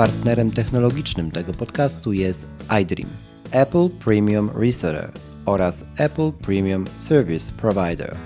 [0.00, 2.46] partnerem technologicznym tego podcastu jest
[2.82, 3.10] iDream,
[3.50, 5.12] Apple Premium Reseller
[5.46, 8.16] oraz Apple Premium Service Provider.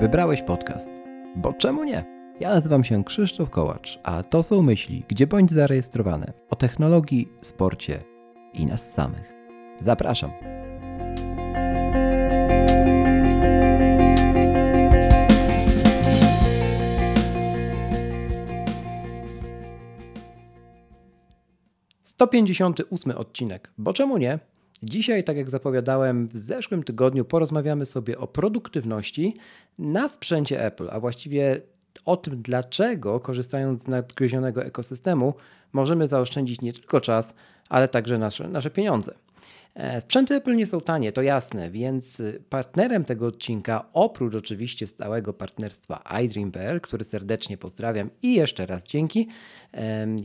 [0.00, 0.90] Wybrałeś podcast,
[1.36, 2.04] bo czemu nie?
[2.40, 8.04] Ja nazywam się Krzysztof Kołacz, a to są myśli, gdzie bądź zarejestrowane o technologii, sporcie
[8.54, 9.32] i nas samych.
[9.80, 10.30] Zapraszam.
[22.20, 24.38] Sto pięćdziesiąty ósmy odcinek, bo czemu nie?
[24.82, 29.36] Dzisiaj, tak jak zapowiadałem, w zeszłym tygodniu porozmawiamy sobie o produktywności
[29.78, 31.60] na sprzęcie Apple, a właściwie
[32.04, 35.34] o tym, dlaczego korzystając z nadgryzionego ekosystemu
[35.72, 37.34] możemy zaoszczędzić nie tylko czas,
[37.68, 39.14] ale także nasze, nasze pieniądze.
[39.74, 45.32] E, sprzęty Apple nie są tanie, to jasne, więc partnerem tego odcinka, oprócz oczywiście stałego
[45.32, 49.28] partnerstwa iDream.pl, który serdecznie pozdrawiam i jeszcze raz dzięki,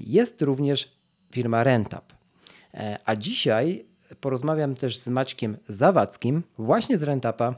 [0.06, 0.96] jest również
[1.36, 2.14] firma Rentap.
[2.74, 3.86] E, a dzisiaj
[4.22, 7.56] porozmawiam też z Maćkiem Zawadzkim, właśnie z Rentapa,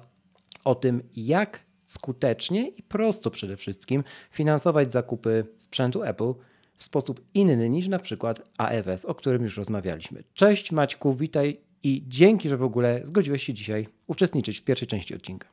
[0.64, 6.34] o tym, jak skutecznie i prosto przede wszystkim finansować zakupy sprzętu Apple
[6.78, 10.24] w sposób inny niż na przykład AFS, o którym już rozmawialiśmy.
[10.34, 15.16] Cześć Maćku, witaj i dzięki, że w ogóle zgodziłeś się dzisiaj uczestniczyć w pierwszej części
[15.16, 15.48] odcinka.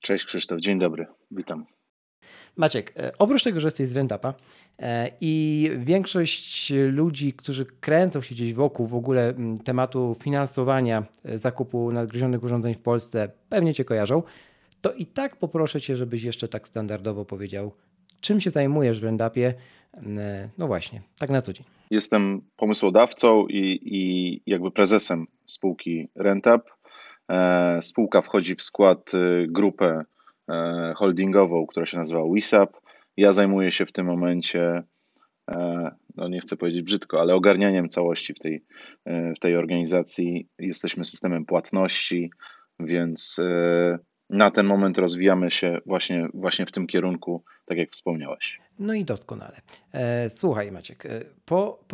[0.00, 1.66] Cześć Krzysztof, dzień dobry, witam.
[2.56, 4.34] Maciek, e, oprócz tego, że jesteś z Rentapa
[4.78, 9.34] e, i większość ludzi, którzy kręcą się gdzieś wokół w ogóle
[9.64, 14.22] tematu finansowania e, zakupu nadgryzionych urządzeń w Polsce, pewnie Cię kojarzą,
[14.80, 17.72] to i tak poproszę Cię, żebyś jeszcze tak standardowo powiedział,
[18.20, 19.54] czym się zajmujesz w Rendapie,
[20.58, 21.66] no właśnie, tak na co dzień.
[21.90, 26.70] Jestem pomysłodawcą i, i jakby prezesem spółki Rentap.
[27.80, 29.10] Spółka wchodzi w skład
[29.48, 30.04] grupy E,
[30.96, 32.80] holdingową, która się nazywa WISAP.
[33.16, 34.82] Ja zajmuję się w tym momencie,
[35.50, 38.64] e, no nie chcę powiedzieć brzydko, ale ogarnianiem całości w tej,
[39.04, 40.48] e, w tej organizacji.
[40.58, 42.30] Jesteśmy systemem płatności,
[42.80, 43.40] więc
[44.30, 48.60] na ten moment rozwijamy się właśnie, właśnie w tym kierunku, tak jak wspomniałeś.
[48.78, 49.60] No i doskonale.
[50.28, 51.08] Słuchaj, Maciek,
[51.44, 51.84] po,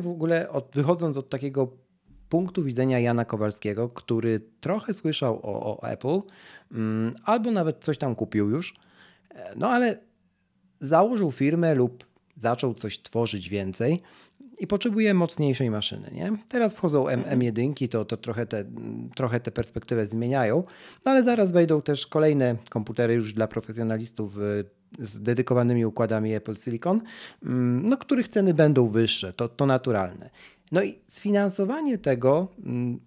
[0.00, 1.83] w ogóle, od, wychodząc od takiego
[2.28, 6.20] punktu widzenia Jana Kowalskiego, który trochę słyszał o, o Apple,
[6.72, 8.74] mm, albo nawet coś tam kupił już,
[9.56, 9.98] no ale
[10.80, 12.04] założył firmę lub
[12.36, 14.00] zaczął coś tworzyć więcej
[14.58, 16.10] i potrzebuje mocniejszej maszyny.
[16.12, 16.32] Nie?
[16.48, 17.40] Teraz wchodzą M, mhm.
[17.40, 18.64] M1, to, to trochę, te,
[19.14, 20.64] trochę te perspektywę zmieniają,
[21.04, 24.38] no ale zaraz wejdą też kolejne komputery już dla profesjonalistów
[24.98, 27.00] z dedykowanymi układami Apple Silicon,
[27.42, 30.30] mm, no, których ceny będą wyższe, to, to naturalne.
[30.74, 33.00] No i sfinansowanie tego mm,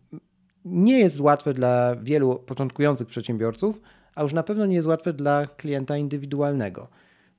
[0.66, 3.82] nie jest łatwe dla wielu początkujących przedsiębiorców,
[4.16, 6.88] a już na pewno nie jest łatwe dla klienta indywidualnego.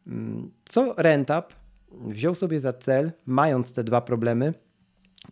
[0.07, 1.53] Mm, co Rentap
[1.93, 4.55] wziął sobie za cel, mając te dwa problemy,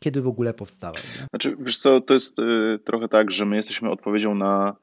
[0.01, 0.99] kiedy w ogóle powstały?
[1.31, 4.77] Znaczy, wiesz co, to jest y, trochę tak, że my jesteśmy odpowiedzią na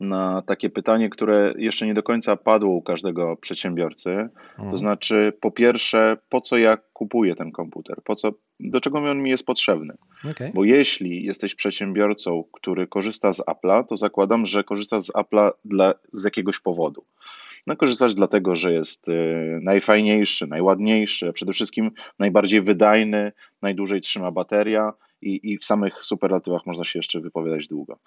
[0.00, 4.10] na takie pytanie, które jeszcze nie do końca padło u każdego przedsiębiorcy.
[4.10, 4.70] Mhm.
[4.70, 7.96] To znaczy, po pierwsze, po co ja kupuję ten komputer?
[8.04, 9.94] Po co, do czego on mi jest potrzebny?
[10.30, 10.52] Okay.
[10.54, 15.94] Bo jeśli jesteś przedsiębiorcą, który korzysta z Apple'a, to zakładam, że korzysta z Apple'a dla,
[16.12, 17.04] z jakiegoś powodu.
[17.66, 19.12] No, korzystasz dlatego, że jest y,
[19.62, 24.92] najfajniejszy, najładniejszy, a przede wszystkim najbardziej wydajny, najdłużej trzyma bateria
[25.24, 27.98] i, i w samych superlatywach można się jeszcze wypowiadać długo.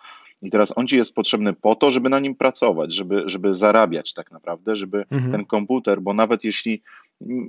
[0.42, 4.14] I teraz on ci jest potrzebny po to, żeby na nim pracować, żeby, żeby zarabiać
[4.14, 5.32] tak naprawdę, żeby mhm.
[5.32, 6.82] ten komputer, bo nawet jeśli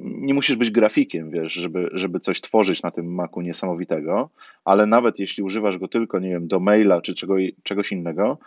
[0.02, 4.30] nie musisz być grafikiem, wiesz, żeby, żeby coś tworzyć na tym Macu niesamowitego,
[4.64, 8.38] ale nawet jeśli używasz go tylko, nie wiem, do maila czy czego, czegoś innego,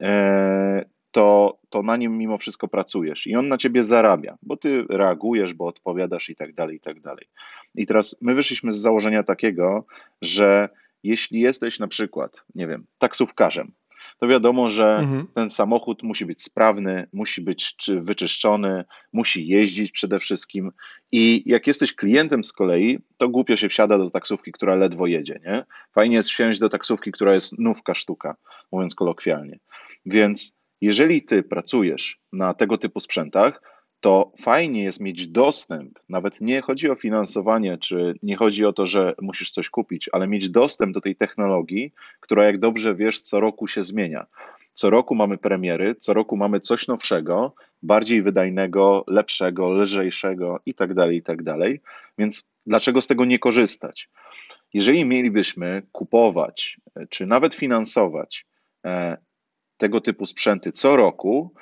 [0.00, 4.84] e, to, to na nim mimo wszystko pracujesz i on na ciebie zarabia, bo ty
[4.88, 7.26] reagujesz, bo odpowiadasz i tak dalej, i tak dalej.
[7.76, 9.86] I teraz my wyszliśmy z założenia takiego,
[10.22, 10.68] że
[11.02, 13.72] jeśli jesteś na przykład, nie wiem, taksówkarzem,
[14.18, 15.26] to wiadomo, że mhm.
[15.34, 20.72] ten samochód musi być sprawny, musi być wyczyszczony, musi jeździć przede wszystkim.
[21.12, 25.40] I jak jesteś klientem z kolei, to głupio się wsiada do taksówki, która ledwo jedzie.
[25.46, 25.64] Nie?
[25.94, 28.36] Fajnie jest wsiąść do taksówki, która jest nówka sztuka,
[28.72, 29.58] mówiąc kolokwialnie.
[30.06, 36.62] Więc jeżeli ty pracujesz na tego typu sprzętach, to fajnie jest mieć dostęp, nawet nie
[36.62, 40.94] chodzi o finansowanie, czy nie chodzi o to, że musisz coś kupić, ale mieć dostęp
[40.94, 44.26] do tej technologii, która, jak dobrze wiesz, co roku się zmienia.
[44.74, 51.12] Co roku mamy premiery, co roku mamy coś nowszego, bardziej wydajnego, lepszego, lżejszego itd., tak
[51.12, 51.56] itd.
[51.58, 51.68] Tak
[52.18, 54.08] Więc dlaczego z tego nie korzystać?
[54.74, 58.46] Jeżeli mielibyśmy kupować, czy nawet finansować
[58.84, 59.16] e,
[59.76, 61.54] tego typu sprzęty co roku,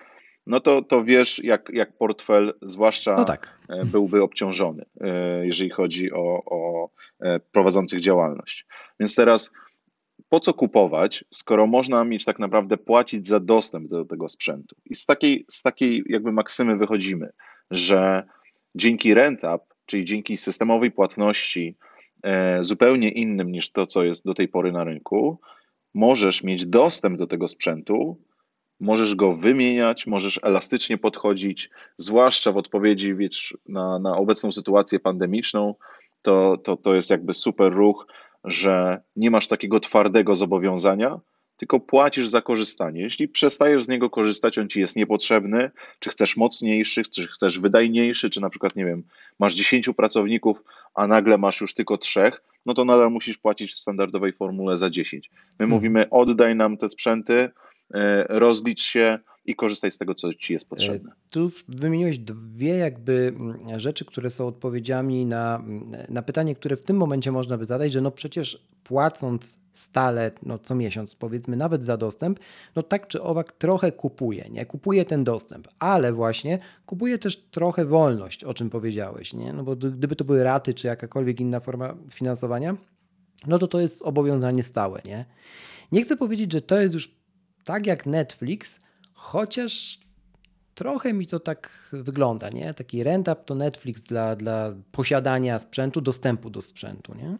[0.46, 3.58] no to, to wiesz, jak, jak portfel, zwłaszcza No tak.
[3.68, 8.66] e, byłby obciążony, e, jeżeli chodzi o, o e, prowadzących działalność.
[9.00, 9.52] Więc teraz
[10.28, 14.76] po co kupować, skoro można mieć tak naprawdę płacić za dostęp do tego sprzętu?
[14.84, 17.32] I z takiej, z takiej jakby maksymy wychodzimy,
[17.70, 18.22] że
[18.74, 21.76] dzięki RentUp, czyli dzięki systemowej płatności
[22.60, 25.40] zupełnie innym niż to, co jest do tej pory na rynku,
[25.94, 28.18] możesz mieć dostęp do tego sprzętu
[28.84, 35.74] możesz go wymieniać, możesz elastycznie podchodzić, zwłaszcza w odpowiedzi wiesz, na, na obecną sytuację pandemiczną.
[36.22, 38.06] To, to, to jest jakby super ruch,
[38.44, 41.20] że nie masz takiego twardego zobowiązania,
[41.56, 43.00] tylko płacisz za korzystanie.
[43.00, 48.30] Jeśli przestajesz z niego korzystać, on ci jest niepotrzebny, czy chcesz mocniejszy, czy chcesz wydajniejszy,
[48.30, 49.02] czy na przykład, nie wiem,
[49.38, 50.62] masz 10 pracowników,
[50.94, 54.90] a nagle masz już tylko trzech, no to nadal musisz płacić w standardowej formule za
[54.90, 55.30] 10.
[55.30, 55.70] My hmm.
[55.70, 57.50] mówimy, oddaj nam te sprzęty,
[58.28, 61.12] rozlicz się i korzystaj z tego, co ci jest potrzebne.
[61.12, 66.76] E, tu wymieniłeś dwie jakby mm, rzeczy, które są odpowiedziami na, mm, na pytanie, które
[66.76, 71.56] w tym momencie można by zadać, że no przecież płacąc stale, no co miesiąc powiedzmy
[71.56, 72.40] nawet za dostęp,
[72.76, 74.66] no tak czy owak trochę kupuje, nie?
[74.66, 79.52] Kupuje ten dostęp, ale właśnie kupuje też trochę wolność, o czym powiedziałeś, nie?
[79.52, 82.76] No bo gdyby to były raty czy jakakolwiek inna forma finansowania,
[83.46, 85.24] no to to jest zobowiązanie stałe, nie?
[85.92, 87.23] Nie chcę powiedzieć, że to jest już
[87.64, 88.80] tak jak Netflix,
[89.12, 89.98] chociaż
[90.74, 92.74] trochę mi to tak wygląda, nie?
[92.74, 97.38] Taki rent-up to Netflix dla, dla posiadania sprzętu, dostępu do sprzętu, nie?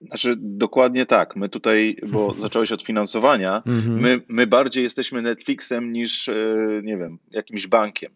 [0.00, 1.36] Znaczy, dokładnie tak.
[1.36, 4.00] My tutaj, bo zacząłeś od finansowania, mhm.
[4.00, 6.34] my, my bardziej jesteśmy Netflixem niż, e,
[6.82, 8.12] nie wiem, jakimś bankiem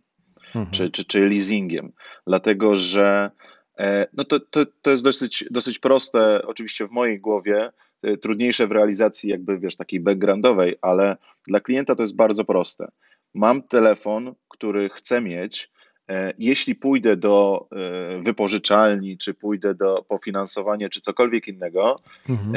[0.46, 0.70] mhm.
[0.70, 1.92] czy, czy, czy leasingiem.
[2.26, 3.30] Dlatego, że
[3.78, 7.72] e, no to, to, to jest dosyć, dosyć proste, oczywiście w mojej głowie,
[8.20, 11.16] trudniejsze w realizacji jakby, wiesz, takiej backgroundowej, ale
[11.46, 12.88] dla klienta to jest bardzo proste.
[13.34, 15.70] Mam telefon, który chcę mieć,
[16.08, 22.54] e, jeśli pójdę do e, wypożyczalni, czy pójdę do pofinansowania, czy cokolwiek innego, mhm.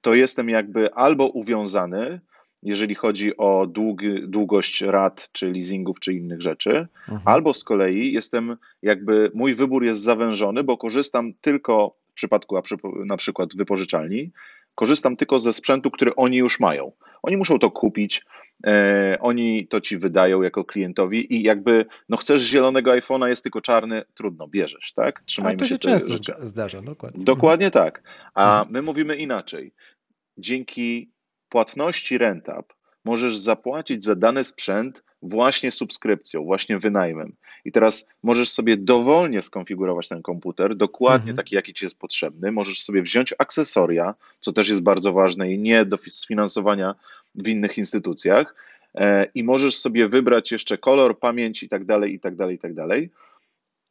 [0.00, 2.20] To jestem jakby albo uwiązany,
[2.62, 6.70] jeżeli chodzi o długi, długość rat, czy leasingów, czy innych rzeczy,
[7.08, 7.20] mhm.
[7.24, 12.56] albo z kolei jestem jakby, mój wybór jest zawężony, bo korzystam tylko w przypadku
[13.04, 14.30] na przykład wypożyczalni,
[14.80, 16.92] korzystam tylko ze sprzętu, który oni już mają.
[17.22, 18.26] Oni muszą to kupić,
[18.66, 23.60] e, oni to ci wydają jako klientowi i jakby, no chcesz zielonego iPhone'a, jest tylko
[23.60, 25.22] czarny, trudno, bierzesz, tak?
[25.26, 26.34] Trzymajmy to się, się często rzeczy.
[26.42, 27.24] zdarza, dokładnie.
[27.24, 28.02] Dokładnie tak.
[28.34, 28.72] A mhm.
[28.72, 29.72] my mówimy inaczej.
[30.38, 31.10] Dzięki
[31.48, 32.74] płatności RentUp
[33.04, 37.32] możesz zapłacić za dany sprzęt właśnie subskrypcją, właśnie wynajmem.
[37.64, 41.36] I teraz możesz sobie dowolnie skonfigurować ten komputer, dokładnie mhm.
[41.36, 42.52] taki, jaki ci jest potrzebny.
[42.52, 46.94] Możesz sobie wziąć akcesoria, co też jest bardzo ważne i nie do sfinansowania
[47.34, 48.54] w innych instytucjach.
[48.94, 52.58] E, I możesz sobie wybrać jeszcze kolor, pamięć i tak dalej, i tak dalej, i
[52.58, 53.10] tak dalej.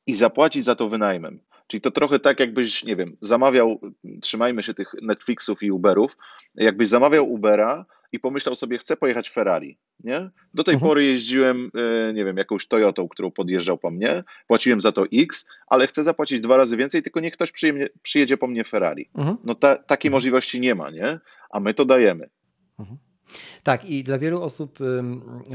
[0.08, 1.40] I zapłacić za to wynajmem.
[1.68, 3.80] Czyli to trochę tak, jakbyś, nie wiem, zamawiał,
[4.22, 6.18] trzymajmy się tych Netflixów i Uberów,
[6.56, 9.78] jakbyś zamawiał Ubera, i pomyślał sobie, chcę pojechać Ferrari.
[10.04, 10.30] Nie?
[10.54, 10.90] Do tej mhm.
[10.90, 11.72] pory jeździłem,
[12.10, 16.04] e, nie wiem, jakąś Toyotą, którą podjeżdżał po mnie, płaciłem za to X, ale chcę
[16.04, 17.54] zapłacić dwa razy więcej, tylko niech ktoś
[18.02, 19.10] przyjedzie po mnie Ferrari.
[19.16, 19.38] Mhm.
[19.44, 20.18] No ta, takiej mhm.
[20.18, 21.20] możliwości nie ma, nie?
[21.52, 22.30] A my to dajemy.
[22.80, 22.98] Mhm.
[23.64, 24.80] Tak, i dla wielu osób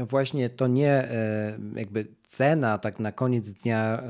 [0.09, 4.03] właśnie to nie e, jakby cena tak na koniec dnia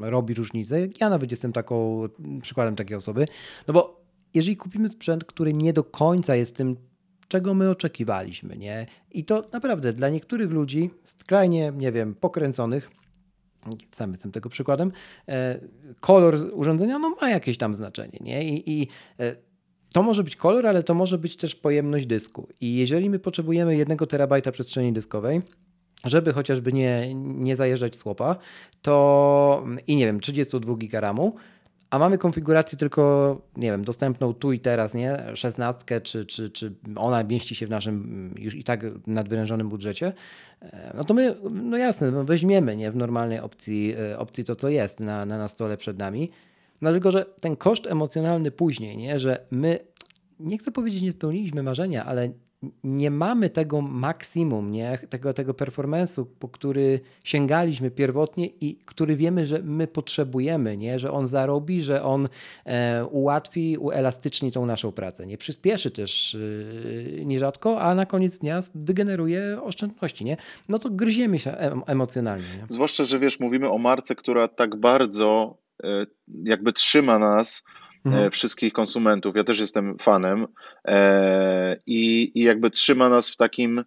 [0.00, 0.88] robi różnicę.
[1.00, 2.02] Ja nawet jestem taką
[2.42, 3.26] przykładem takiej osoby,
[3.68, 4.02] no bo
[4.34, 6.76] jeżeli kupimy sprzęt, który nie do końca jest tym,
[7.32, 8.86] czego my oczekiwaliśmy, nie?
[9.10, 12.90] I to naprawdę dla niektórych ludzi, skrajnie, nie wiem, pokręconych,
[13.88, 14.92] sam jestem tego przykładem,
[15.28, 15.60] e,
[16.00, 18.44] kolor urządzenia no, ma jakieś tam znaczenie, nie?
[18.44, 18.88] I, i
[19.20, 19.36] e,
[19.92, 22.48] to może być kolor, ale to może być też pojemność dysku.
[22.60, 25.42] I jeżeli my potrzebujemy jednego terabajta przestrzeni dyskowej,
[26.04, 28.36] żeby chociażby nie, nie zajeżdżać słopa,
[28.82, 31.36] to i nie wiem, 32 giga RAMu,
[31.92, 35.22] a mamy konfigurację tylko, nie wiem, dostępną tu i teraz, nie?
[35.34, 40.12] 16, czy, czy, czy ona mieści się w naszym już i tak nadwyrężonym budżecie,
[40.62, 42.90] e, no to my, no jasne, no weźmiemy, nie?
[42.90, 46.30] W normalnej opcji, e, opcji to, co jest na, na, na stole przed nami.
[46.80, 49.20] No tylko, że ten koszt emocjonalny później, nie?
[49.20, 49.78] Że my,
[50.40, 52.30] nie chcę powiedzieć, nie spełniliśmy marzenia, ale
[52.84, 54.98] nie mamy tego maksimum, nie?
[55.10, 60.98] Tego, tego performance'u, po który sięgaliśmy pierwotnie i który wiemy, że my potrzebujemy, nie?
[60.98, 62.28] że on zarobi, że on
[62.64, 65.26] e, ułatwi, uelastyczni tą naszą pracę.
[65.26, 70.24] Nie przyspieszy też e, nierzadko, a na koniec dnia wygeneruje oszczędności.
[70.24, 70.36] Nie?
[70.68, 72.46] No to gryziemy się emocjonalnie.
[72.56, 72.64] Nie?
[72.68, 76.06] Zwłaszcza, że wiesz, mówimy o marce, która tak bardzo e,
[76.44, 77.64] jakby trzyma nas
[78.06, 78.30] mhm.
[78.30, 79.36] wszystkich konsumentów.
[79.36, 80.46] Ja też jestem fanem
[80.84, 83.84] e, i, i jakby trzyma nas w takim, e,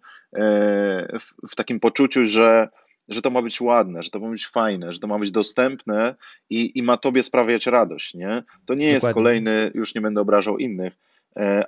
[1.20, 2.68] w, w takim poczuciu, że
[3.08, 6.14] że to ma być ładne, że to ma być fajne, że to ma być dostępne
[6.50, 8.42] i, i ma tobie sprawiać radość, nie?
[8.66, 10.98] To nie jest kolejny, już nie będę obrażał innych, e,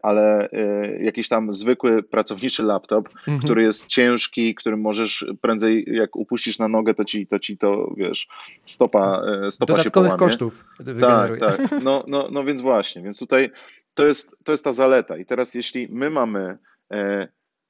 [0.02, 3.38] ale e, jakiś tam zwykły pracowniczy laptop, mhm.
[3.38, 7.94] który jest ciężki, którym możesz prędzej, jak upuścisz na nogę, to ci to, ci to
[7.96, 8.28] wiesz,
[8.64, 10.18] stopa, e, stopa Dodatkowych się połamie.
[10.18, 10.64] kosztów.
[11.00, 11.82] Tak, tak.
[11.82, 13.50] No, no, no więc właśnie, więc tutaj
[13.94, 15.16] to jest, to jest ta zaleta.
[15.16, 16.58] I teraz jeśli my mamy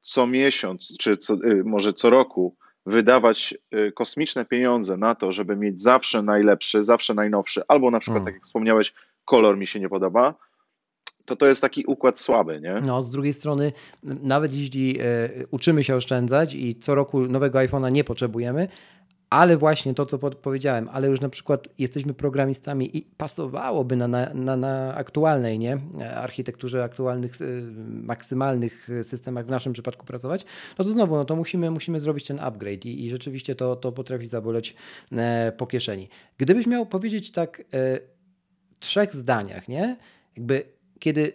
[0.01, 3.55] co miesiąc, czy co, może co roku wydawać
[3.95, 8.25] kosmiczne pieniądze na to, żeby mieć zawsze najlepszy, zawsze najnowszy, albo na przykład, hmm.
[8.25, 10.35] tak jak wspomniałeś, kolor mi się nie podoba,
[11.29, 12.81] to to jest taki układ słaby, nie?
[12.81, 17.93] No, z drugiej strony, nawet jeśli y, uczymy się oszczędzać i co roku nowego iPhone'a
[17.93, 18.69] nie potrzebujemy,
[19.31, 24.57] ale właśnie to, co powiedziałem, ale już na przykład jesteśmy programistami i pasowałoby na, na,
[24.57, 25.79] na, aktualnej nie?
[26.15, 30.45] architekturze, aktualnych, y, maksymalnych systemach w naszym przypadku pracować,
[30.79, 33.93] no to znowu, no to musimy, musimy zrobić ten upgrade i, i rzeczywiście to, to
[33.93, 34.75] potrafi zaboleć
[35.13, 36.09] e, po kieszeni.
[36.39, 37.65] Gdybyś miał powiedzieć tak e,
[38.71, 39.97] w trzech zdaniach, nie?
[40.37, 41.33] Jakby kiedy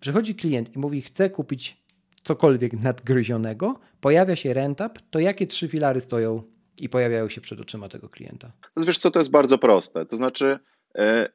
[0.00, 1.84] przychodzi klient i mówi, chce kupić
[2.22, 6.42] cokolwiek nadgryzionego, pojawia się rentap, to jakie trzy filary stoją
[6.80, 8.52] i pojawiają się przed oczyma tego klienta?
[8.76, 10.06] No wiesz co, to jest bardzo proste.
[10.06, 10.58] To znaczy,
[10.98, 11.28] e,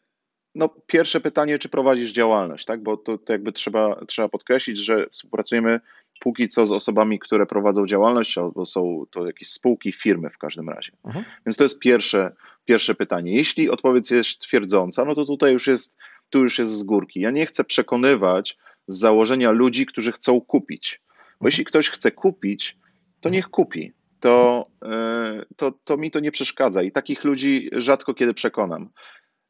[0.56, 2.84] no pierwsze pytanie, czy prowadzisz działalność, tak?
[2.84, 5.80] Bo to, to jakby trzeba, trzeba podkreślić, że współpracujemy
[6.20, 10.70] póki co z osobami, które prowadzą działalność, albo są to jakieś spółki, firmy w każdym
[10.70, 10.92] razie.
[11.06, 11.26] Mhm.
[11.46, 13.36] Więc to jest pierwsze, pierwsze pytanie.
[13.36, 15.98] Jeśli odpowiedź jest twierdząca, no to tutaj już jest,
[16.30, 17.20] tu już jest z górki.
[17.20, 18.58] Ja nie chcę przekonywać
[18.88, 21.02] z założenia ludzi, którzy chcą kupić.
[21.42, 22.78] Bo jeśli ktoś chce kupić,
[23.22, 28.14] to niech kupi to, e, to, to mi to nie przeszkadza i takich ludzi rzadko
[28.14, 28.90] kiedy przekonam.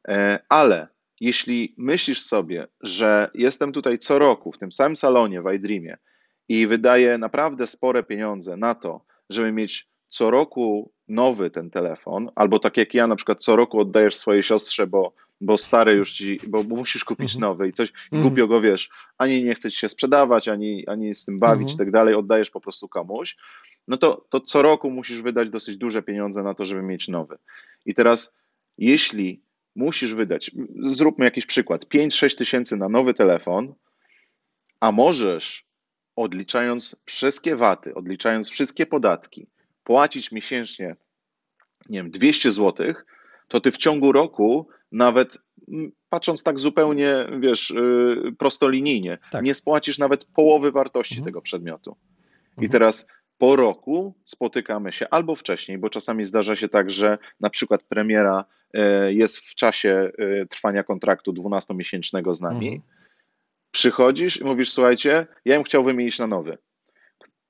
[0.08, 0.88] E, ale
[1.20, 5.98] jeśli myślisz sobie, że jestem tutaj co roku w tym samym salonie w iDreamie
[6.50, 12.60] i wydaję naprawdę spore pieniądze na to, żeby mieć co roku nowy ten telefon, albo
[12.60, 16.40] tak jak ja na przykład co roku oddajesz swojej siostrze, bo, bo stary już ci,
[16.48, 17.52] bo, musisz kupić mhm.
[17.52, 18.24] nowy i coś, mm.
[18.24, 21.72] głupio go wiesz, ani nie chce ci się sprzedawać, ani, ani z tym bawić i
[21.72, 21.78] mhm.
[21.78, 23.38] tak dalej, oddajesz po prostu komuś,
[23.88, 27.38] no to, to co roku musisz wydać dosyć duże pieniądze na to, żeby mieć nowy.
[27.86, 28.36] I teraz,
[28.78, 29.42] jeśli
[29.76, 30.52] musisz wydać,
[30.84, 33.74] zróbmy jakiś przykład, 5-6 tysięcy na nowy telefon,
[34.80, 35.66] a możesz,
[36.16, 39.48] odliczając wszystkie waty, odliczając wszystkie podatki,
[39.90, 40.96] płacić miesięcznie,
[41.90, 42.94] nie wiem, 200 zł,
[43.48, 45.38] to ty w ciągu roku nawet
[46.10, 49.44] patrząc tak zupełnie, wiesz, y, prostolinijnie, tak.
[49.44, 51.26] nie spłacisz nawet połowy wartości mhm.
[51.26, 51.96] tego przedmiotu.
[52.58, 52.72] I mhm.
[52.72, 57.84] teraz po roku spotykamy się albo wcześniej, bo czasami zdarza się tak, że na przykład
[57.84, 62.68] premiera e, jest w czasie e, trwania kontraktu 12-miesięcznego z nami.
[62.68, 62.82] Mhm.
[63.72, 66.58] Przychodzisz i mówisz: Słuchajcie, ja bym chciał wymienić na nowy.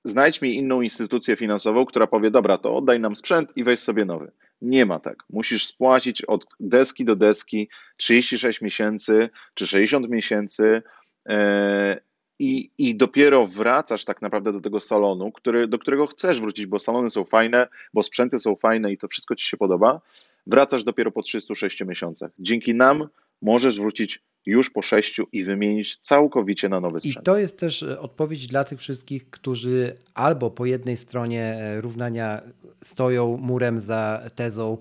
[0.03, 4.05] Znajdź mi inną instytucję finansową, która powie: Dobra, to oddaj nam sprzęt i weź sobie
[4.05, 4.31] nowy.
[4.61, 5.23] Nie ma tak.
[5.29, 10.81] Musisz spłacić od deski do deski 36 miesięcy czy 60 miesięcy
[11.29, 11.99] e,
[12.39, 16.79] i, i dopiero wracasz tak naprawdę do tego salonu, który, do którego chcesz wrócić, bo
[16.79, 20.01] salony są fajne, bo sprzęty są fajne i to wszystko ci się podoba.
[20.47, 22.31] Wracasz dopiero po 306 miesiącach.
[22.39, 23.07] Dzięki nam
[23.41, 27.23] możesz wrócić już po sześciu i wymienić całkowicie na nowy sprzęt.
[27.23, 31.81] I to jest też e, odpowiedź dla tych wszystkich, którzy albo po jednej stronie e,
[31.81, 32.41] równania
[32.83, 34.77] stoją murem za tezą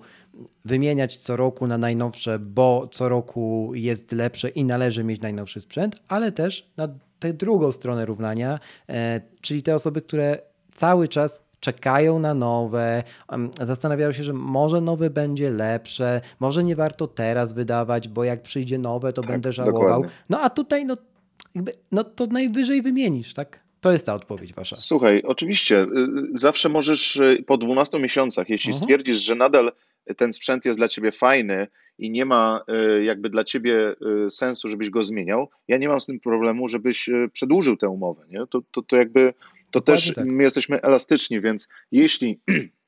[0.65, 5.95] wymieniać co roku na najnowsze, bo co roku jest lepsze i należy mieć najnowszy sprzęt,
[6.07, 6.87] ale też na
[7.19, 8.59] tę drugą stronę równania,
[8.89, 10.37] e, czyli te osoby, które
[10.75, 13.03] cały czas czekają na nowe,
[13.61, 18.77] zastanawiają się, że może nowe będzie lepsze, może nie warto teraz wydawać, bo jak przyjdzie
[18.77, 19.81] nowe, to tak, będę żałował.
[19.81, 20.09] Dokładnie.
[20.29, 20.97] No a tutaj no,
[21.55, 23.59] jakby, no to najwyżej wymienisz, tak?
[23.81, 24.75] To jest ta odpowiedź wasza.
[24.75, 25.87] Słuchaj, oczywiście, y,
[26.33, 28.83] zawsze możesz y, po 12 miesiącach, jeśli mhm.
[28.83, 29.71] stwierdzisz, że nadal
[30.17, 32.61] ten sprzęt jest dla ciebie fajny i nie ma
[32.97, 33.95] y, jakby dla ciebie
[34.29, 38.23] sensu, żebyś go zmieniał, ja nie mam z tym problemu, żebyś przedłużył tę umowę.
[38.29, 38.47] Nie?
[38.47, 39.33] To, to, to jakby
[39.71, 40.25] to Dokładnie też tak.
[40.25, 42.39] my jesteśmy elastyczni, więc jeśli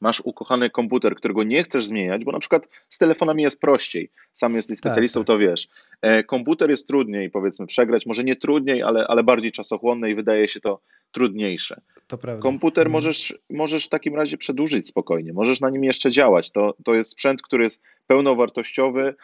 [0.00, 4.54] masz ukochany komputer, którego nie chcesz zmieniać, bo na przykład z telefonami jest prościej, sam
[4.54, 5.34] jesteś tak, specjalistą, tak, tak.
[5.34, 5.68] to wiesz.
[6.02, 10.48] E, komputer jest trudniej, powiedzmy, przegrać, może nie trudniej, ale, ale bardziej czasochłonne i wydaje
[10.48, 10.80] się to
[11.12, 11.80] trudniejsze.
[12.06, 12.42] To prawda.
[12.42, 12.92] Komputer mhm.
[12.92, 16.50] możesz, możesz w takim razie przedłużyć spokojnie, możesz na nim jeszcze działać.
[16.50, 19.14] To, to jest sprzęt, który jest pełnowartościowy,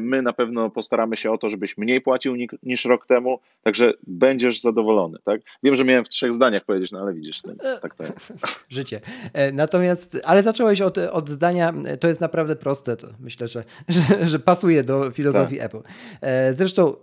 [0.00, 4.60] my na pewno postaramy się o to, żebyś mniej płacił niż rok temu, także będziesz
[4.60, 5.18] zadowolony.
[5.24, 5.40] Tak?
[5.62, 8.32] Wiem, że miałem w trzech zdaniach powiedzieć, no ale widzisz, no, tak to jest.
[8.68, 9.00] Życie.
[9.32, 14.26] E, natomiast, ale zacząłeś od, od zdania, to jest naprawdę proste, to myślę, że, że,
[14.26, 15.66] że pasuje do filozofii tak.
[15.66, 15.82] Apple.
[16.20, 16.96] E, zresztą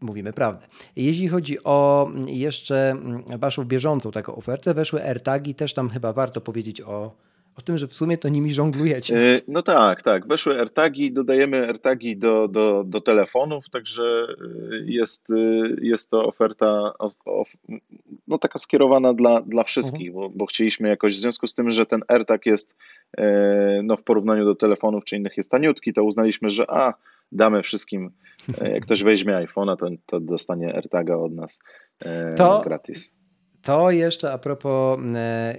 [0.00, 0.66] mówimy prawdę.
[0.96, 2.96] Jeśli chodzi o jeszcze
[3.38, 7.16] Waszą bieżącą taką ofertę, weszły AirTagi, też tam chyba warto powiedzieć o
[7.56, 9.16] o tym, że w sumie to nimi żonglujecie.
[9.16, 10.26] E, no tak, tak.
[10.26, 15.36] Weszły AirTagi, dodajemy AirTagi do, do, do telefonów, także e, jest, e,
[15.80, 16.92] jest to oferta
[18.28, 20.14] no taka skierowana dla, dla wszystkich, mhm.
[20.14, 22.76] bo, bo chcieliśmy jakoś w związku z tym, że ten AirTag jest
[23.82, 26.94] no, w porównaniu do telefonów czy innych jest taniutki, to uznaliśmy, że a,
[27.32, 28.10] damy wszystkim,
[28.62, 31.60] jak ktoś weźmie iPhone'a, to, to dostanie AirTaga od nas
[32.36, 33.16] to, gratis.
[33.62, 35.00] To jeszcze a propos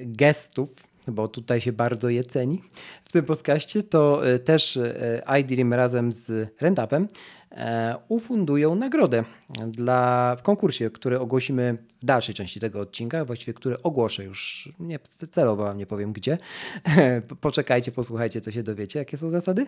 [0.01, 0.69] gestów,
[1.07, 2.61] bo tutaj się bardzo je ceni
[3.05, 7.07] w tym podcaście, to e, też e, iDream razem z RentUpem
[7.51, 9.23] e, ufundują nagrodę
[9.67, 14.99] dla, w konkursie, który ogłosimy w dalszej części tego odcinka, właściwie który ogłoszę już, nie
[14.99, 16.37] celowo nie powiem gdzie.
[17.41, 19.65] Poczekajcie, posłuchajcie, to się dowiecie, jakie są zasady.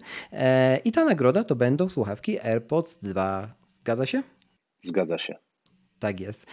[0.86, 3.54] I ta nagroda to będą słuchawki AirPods 2.
[3.68, 4.24] Zgadza się?
[4.82, 5.36] Zgadza się.
[6.00, 6.46] Tak jest.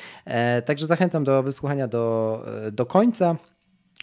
[0.64, 3.36] Także zachęcam do wysłuchania do, do końca.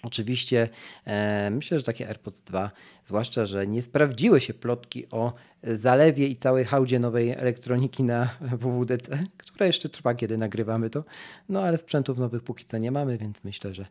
[0.03, 0.69] Oczywiście
[1.05, 2.71] e, myślę, że takie AirPods 2,
[3.05, 8.29] zwłaszcza, że nie sprawdziły się plotki o zalewie i całej hałdzie nowej elektroniki na
[8.61, 11.03] WWDC, która jeszcze trwa, kiedy nagrywamy to.
[11.49, 13.85] No ale sprzętów nowych póki co nie mamy, więc myślę, że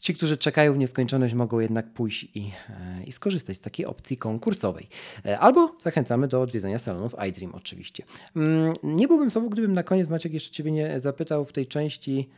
[0.00, 4.16] ci, którzy czekają w nieskończoność, mogą jednak pójść i, e, i skorzystać z takiej opcji
[4.16, 4.88] konkursowej.
[5.26, 8.04] E, albo zachęcamy do odwiedzenia salonów iDream oczywiście.
[8.36, 12.28] Mm, nie byłbym sobą, gdybym na koniec Maciek jeszcze Ciebie nie zapytał w tej części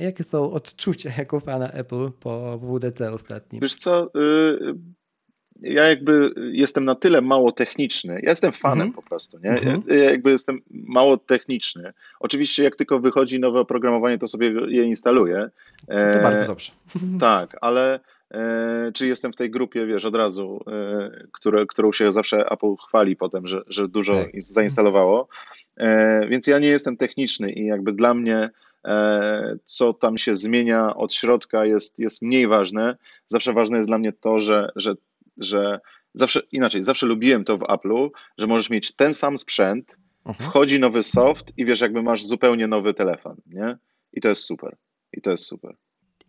[0.00, 3.60] jakie są odczucia jako fana Apple po WDC ostatnim?
[3.60, 4.74] Wiesz co, y,
[5.62, 8.20] ja jakby jestem na tyle mało techniczny.
[8.22, 8.92] Ja jestem fanem mhm.
[8.92, 9.50] po prostu, nie?
[9.50, 9.82] Mhm.
[9.88, 11.92] Ja jakby jestem mało techniczny.
[12.20, 15.50] Oczywiście jak tylko wychodzi nowe oprogramowanie, to sobie je instaluję.
[15.86, 16.72] To bardzo dobrze.
[17.20, 22.12] Tak, ale e, czy jestem w tej grupie, wiesz, od razu, e, które, którą się
[22.12, 24.30] zawsze Apple chwali potem, że, że dużo tak.
[24.38, 25.28] zainstalowało.
[26.28, 28.69] Więc ja nie jestem techniczny i jakby dla mnie E,
[29.64, 32.96] co tam się zmienia od środka jest, jest mniej ważne.
[33.26, 34.94] Zawsze ważne jest dla mnie to, że, że,
[35.36, 35.80] że
[36.14, 40.50] zawsze inaczej, zawsze lubiłem to w Apple'u, że możesz mieć ten sam sprzęt, mhm.
[40.50, 43.78] wchodzi nowy soft i wiesz, jakby masz zupełnie nowy telefon, nie?
[44.12, 44.76] I to jest super.
[45.12, 45.76] I to jest super.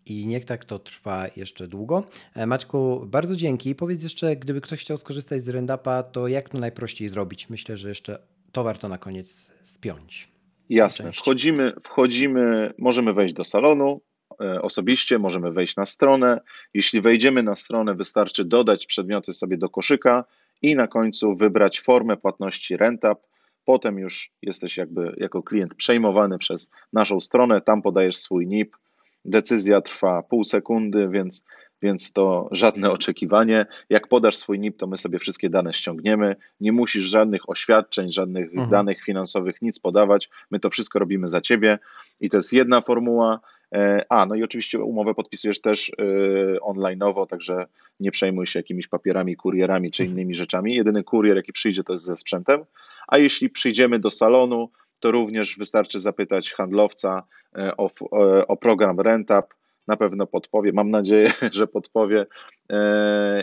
[0.05, 2.03] I niech tak to trwa jeszcze długo.
[2.35, 3.75] E, Maćku, bardzo dzięki.
[3.75, 7.49] Powiedz jeszcze, gdyby ktoś chciał skorzystać z Rendapa, to jak to najprościej zrobić?
[7.49, 8.19] Myślę, że jeszcze
[8.51, 10.30] to warto na koniec spiąć.
[10.71, 11.11] Jasne.
[11.11, 14.01] Wchodzimy, wchodzimy, możemy wejść do salonu
[14.41, 16.41] e, osobiście, możemy wejść na stronę.
[16.73, 20.23] Jeśli wejdziemy na stronę, wystarczy dodać przedmioty sobie do koszyka
[20.61, 23.19] i na końcu wybrać formę płatności RentUp.
[23.65, 28.77] Potem już jesteś jakby jako klient przejmowany przez naszą stronę, tam podajesz swój NIP.
[29.25, 31.45] Decyzja trwa pół sekundy, więc
[31.81, 33.65] więc to żadne oczekiwanie.
[33.89, 36.35] Jak podasz swój NIP, to my sobie wszystkie dane ściągniemy.
[36.59, 38.69] Nie musisz żadnych oświadczeń, żadnych mhm.
[38.69, 40.29] danych finansowych, nic podawać.
[40.51, 41.79] My to wszystko robimy za ciebie
[42.19, 43.39] i to jest jedna formuła.
[43.75, 46.03] E, a, no i oczywiście umowę podpisujesz też e,
[46.59, 47.65] online'owo, także
[47.99, 50.17] nie przejmuj się jakimiś papierami, kurierami czy mhm.
[50.17, 50.75] innymi rzeczami.
[50.75, 52.65] Jedyny kurier, jaki przyjdzie, to jest ze sprzętem.
[53.07, 57.23] A jeśli przyjdziemy do salonu, to również wystarczy zapytać handlowca
[57.55, 57.89] e, o,
[58.47, 59.45] o program RentUp
[59.87, 62.25] na pewno podpowie, mam nadzieję, że podpowie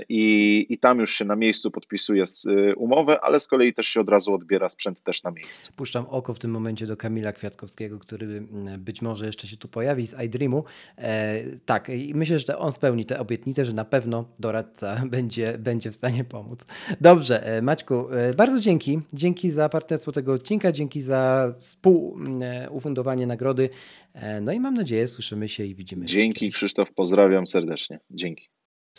[0.08, 4.00] i, i tam już się na miejscu podpisuje e, umowę, ale z kolei też się
[4.00, 5.72] od razu odbiera sprzęt też na miejscu.
[5.76, 8.40] Puszczam oko w tym momencie do Kamila Kwiatkowskiego, który
[8.78, 10.64] być może jeszcze się tu pojawi z iDreamu.
[10.98, 15.90] E, tak, i myślę, że on spełni tę obietnicę, że na pewno doradca będzie, będzie
[15.90, 16.60] w stanie pomóc.
[17.00, 18.04] Dobrze, Maćku,
[18.36, 19.00] bardzo dzięki.
[19.12, 23.68] Dzięki za partnerstwo tego odcinka, dzięki za współufundowanie nagrody.
[24.40, 26.06] No i mam nadzieję, słyszymy się i widzimy.
[26.06, 28.00] Dzięki Krzysztof, pozdrawiam serdecznie.
[28.10, 28.48] Dzięki.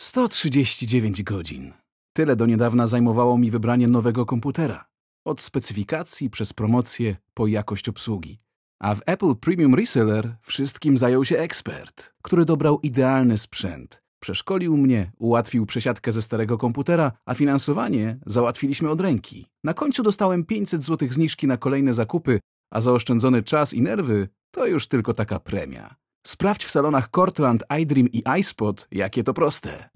[0.01, 1.73] 139 godzin.
[2.13, 4.85] Tyle do niedawna zajmowało mi wybranie nowego komputera.
[5.25, 8.37] Od specyfikacji przez promocję po jakość obsługi.
[8.81, 14.03] A w Apple Premium Reseller wszystkim zajął się ekspert, który dobrał idealny sprzęt.
[14.19, 19.47] Przeszkolił mnie, ułatwił przesiadkę ze starego komputera, a finansowanie załatwiliśmy od ręki.
[19.63, 22.39] Na końcu dostałem 500 zł zniżki na kolejne zakupy,
[22.71, 25.95] a zaoszczędzony czas i nerwy to już tylko taka premia.
[26.23, 29.89] Sprawdź w salonach Cortland, iDream i iSpot, jakie to proste.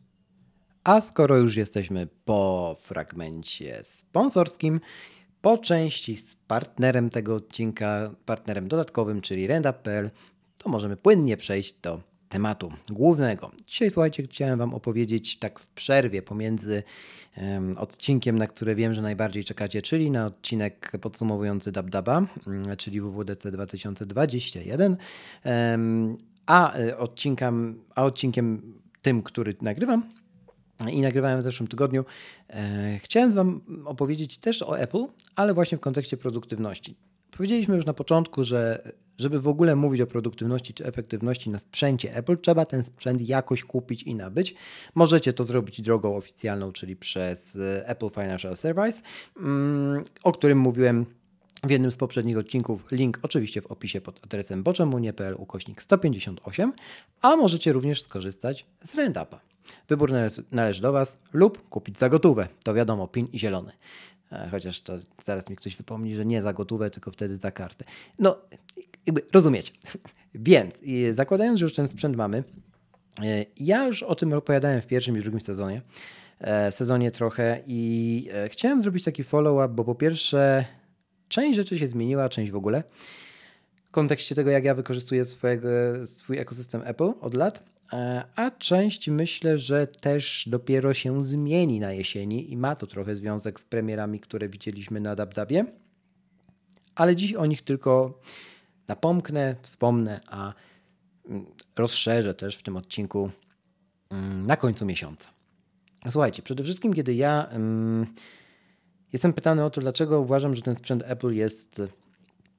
[0.83, 4.79] A skoro już jesteśmy po fragmencie sponsorskim,
[5.41, 10.11] po części z partnerem tego odcinka, partnerem dodatkowym, czyli Renda.pl,
[10.57, 12.01] to możemy płynnie przejść do
[12.33, 13.51] tematu głównego.
[13.67, 16.83] Dzisiaj, słuchajcie, chciałem Wam opowiedzieć tak w przerwie pomiędzy
[17.37, 23.01] um, odcinkiem, na który wiem, że najbardziej czekacie, czyli na odcinek podsumowujący DabDaba, um, czyli
[23.01, 24.97] WWDC 2021,
[25.45, 30.03] um, a, e, odcinkiem, a odcinkiem tym, który nagrywam,
[30.91, 32.05] i nagrywałem w zeszłym tygodniu.
[32.49, 36.95] E, chciałem Wam opowiedzieć też o Apple, ale właśnie w kontekście produktywności.
[37.31, 42.15] Powiedzieliśmy już na początku, że żeby w ogóle mówić o produktywności czy efektywności na sprzęcie
[42.15, 44.55] Apple, trzeba ten sprzęt jakoś kupić i nabyć.
[44.95, 49.01] Możecie to zrobić drogą oficjalną, czyli przez e, Apple Financial Service,
[49.37, 51.05] mm, o którym mówiłem
[51.63, 52.85] w jednym z poprzednich odcinków.
[52.91, 56.73] Link oczywiście w opisie pod adresem boczemunie.pl ukośnik 158,
[57.21, 59.39] a możecie również skorzystać z RentUpa.
[59.87, 60.11] Wybór
[60.51, 62.47] należy do Was lub kupić za gotówę.
[62.63, 63.71] To wiadomo, PIN i zielony.
[64.33, 64.93] E, chociaż to
[65.25, 67.85] zaraz mi ktoś wypomni, że nie za gotówę, tylko wtedy za kartę.
[68.19, 68.37] No,
[69.05, 69.71] jakby rozumiecie.
[70.35, 70.75] Więc
[71.11, 72.43] zakładając, że już ten sprzęt mamy,
[73.23, 75.81] e, ja już o tym opowiadałem w pierwszym i drugim sezonie,
[76.39, 80.65] e, sezonie trochę i chciałem zrobić taki follow-up, bo po pierwsze
[81.27, 82.83] część rzeczy się zmieniła, część w ogóle.
[83.85, 85.67] W kontekście tego, jak ja wykorzystuję swojego,
[86.05, 87.72] swój ekosystem Apple od lat,
[88.35, 93.59] a część myślę, że też dopiero się zmieni na jesieni i ma to trochę związek
[93.59, 95.65] z premierami, które widzieliśmy na Dabdabie.
[96.95, 98.21] Ale dziś o nich tylko
[98.87, 100.53] napomknę, wspomnę, a
[101.29, 103.29] mm, rozszerzę też w tym odcinku
[104.09, 105.29] mm, na końcu miesiąca.
[106.09, 108.05] Słuchajcie, przede wszystkim, kiedy ja um,
[109.13, 111.81] jestem pytany o to, dlaczego uważam, że ten sprzęt Apple jest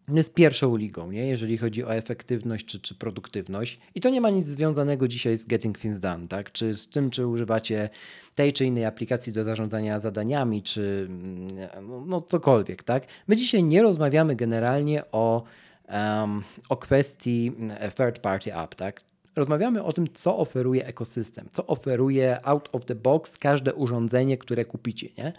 [0.08, 1.26] jest pierwszą ligą, nie?
[1.26, 3.78] jeżeli chodzi o efektywność czy, czy produktywność.
[3.94, 6.52] I to nie ma nic związanego dzisiaj z Getting Things Done, tak?
[6.52, 7.90] czy z tym, czy używacie
[8.34, 12.82] tej czy innej aplikacji do zarządzania zadaniami, czy mm, no, cokolwiek.
[12.82, 13.06] Tak?
[13.28, 15.42] My dzisiaj nie rozmawiamy generalnie o,
[15.88, 18.74] um, o kwestii mm, third party app.
[18.74, 19.00] Tak?
[19.36, 24.64] Rozmawiamy o tym, co oferuje ekosystem, co oferuje out of the box każde urządzenie, które
[24.64, 25.08] kupicie.
[25.18, 25.32] Nie?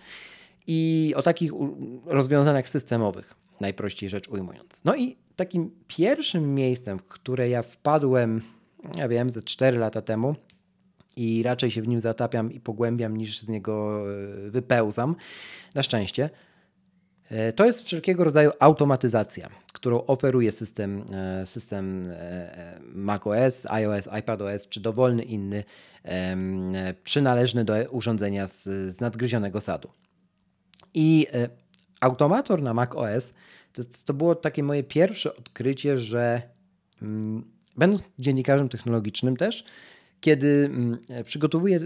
[0.68, 1.52] I o takich
[2.06, 4.82] rozwiązaniach systemowych najprościej rzecz ujmując.
[4.86, 8.42] No i takim pierwszym miejscem, w które ja wpadłem,
[8.98, 10.36] ja wiem, ze 4 lata temu
[11.16, 14.06] i raczej się w nim zatapiam i pogłębiam niż z niego
[14.48, 15.16] e, wypełzam,
[15.76, 16.30] na szczęście,
[17.30, 22.14] e, to jest wszelkiego rodzaju automatyzacja, którą oferuje system, e, system
[22.94, 25.64] macOS, iOS, iPadOS czy dowolny inny
[27.04, 28.64] przynależny do urządzenia z,
[28.96, 29.90] z nadgryzionego sadu.
[30.94, 31.28] I
[32.06, 33.34] Automator na macOS
[33.74, 36.42] to, to było takie moje pierwsze odkrycie, że
[37.02, 37.44] mm,
[37.78, 39.66] będąc dziennikarzem technologicznym też,
[40.22, 41.80] kiedy mm, przygotowuję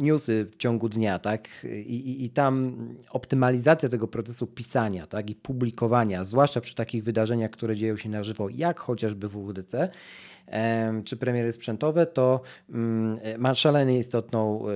[0.00, 1.48] newsy w ciągu dnia, tak,
[1.86, 2.76] I, i, i, tam
[3.10, 8.22] optymalizacja tego procesu pisania, tak, i publikowania, zwłaszcza przy takich wydarzeniach, które dzieją się na
[8.22, 9.90] żywo, jak chociażby w WWDC,
[11.04, 14.72] czy premiery sprzętowe, to mm, ma szalenie istotną e,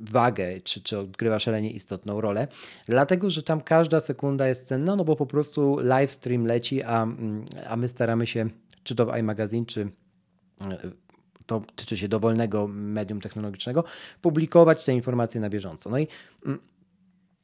[0.00, 2.48] wagę, czy, czy odgrywa szalenie istotną rolę,
[2.86, 7.02] dlatego że tam każda sekunda jest cenna, no bo po prostu live stream leci, a,
[7.02, 8.46] mm, a my staramy się,
[8.82, 9.88] czy to w iMagazine, czy
[10.60, 10.78] e,
[11.46, 13.84] to tyczy się dowolnego medium technologicznego,
[14.22, 15.90] publikować te informacje na bieżąco.
[15.90, 16.06] No i
[16.46, 16.58] mm,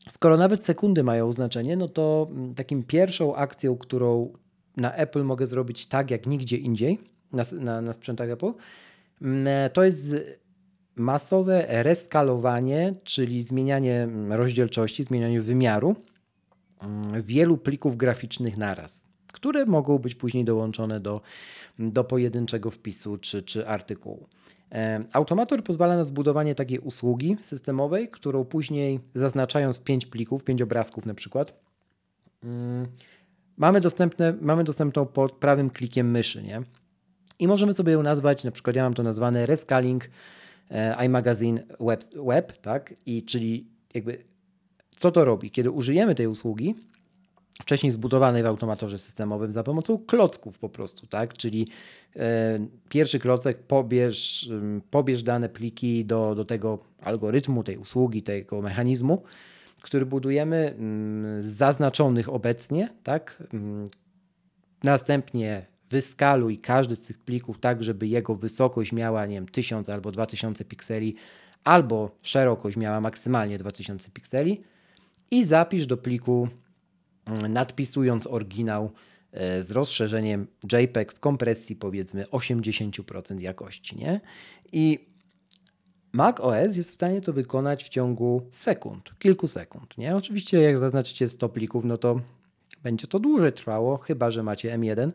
[0.08, 4.32] skoro nawet sekundy mają znaczenie, no to takim pierwszą akcją, którą
[4.76, 6.98] na Apple mogę zrobić tak jak nigdzie indziej,
[7.32, 8.52] na, na, na sprzętach Apple,
[9.22, 10.14] mm, to jest
[10.96, 15.96] masowe reskalowanie, czyli zmienianie rozdzielczości, zmienianie wymiaru
[16.80, 21.20] mm, wielu plików graficznych naraz, które mogą być później dołączone do,
[21.78, 24.26] do pojedynczego wpisu czy, czy artykułu.
[25.12, 31.14] Automator pozwala na zbudowanie takiej usługi systemowej, którą później zaznaczając pięć plików, pięć obrazków na
[31.14, 31.52] przykład,
[32.44, 32.86] mm,
[33.56, 36.42] mamy, dostępne, mamy dostępną pod prawym klikiem myszy.
[36.42, 36.62] Nie?
[37.40, 40.10] I możemy sobie ją nazwać, na przykład ja mam to nazwane Rescaling
[40.70, 42.94] e, iMagazine Web, web tak?
[43.06, 44.24] I czyli jakby
[44.96, 45.50] co to robi?
[45.50, 46.74] Kiedy użyjemy tej usługi,
[47.62, 51.34] wcześniej zbudowanej w automatorze systemowym za pomocą klocków po prostu, tak?
[51.34, 51.68] Czyli
[52.16, 54.50] e, pierwszy klocek pobierz,
[54.90, 59.22] pobierz dane pliki do, do tego algorytmu, tej usługi, tego mechanizmu,
[59.82, 60.74] który budujemy
[61.40, 63.42] z zaznaczonych obecnie, tak?
[64.84, 70.12] Następnie wyskaluj każdy z tych plików tak, żeby jego wysokość miała, nie wiem, 1000 albo
[70.12, 71.14] 2000 pikseli,
[71.64, 74.62] albo szerokość miała maksymalnie 2000 pikseli
[75.30, 76.48] i zapisz do pliku
[77.26, 78.90] mm, nadpisując oryginał
[79.32, 84.20] e, z rozszerzeniem JPEG w kompresji powiedzmy 80% jakości, nie?
[84.72, 85.10] I
[86.12, 90.16] Mac OS jest w stanie to wykonać w ciągu sekund, kilku sekund, nie?
[90.16, 92.20] Oczywiście jak zaznaczycie 100 plików, no to
[92.82, 95.12] będzie to dłużej trwało, chyba że macie M1, E,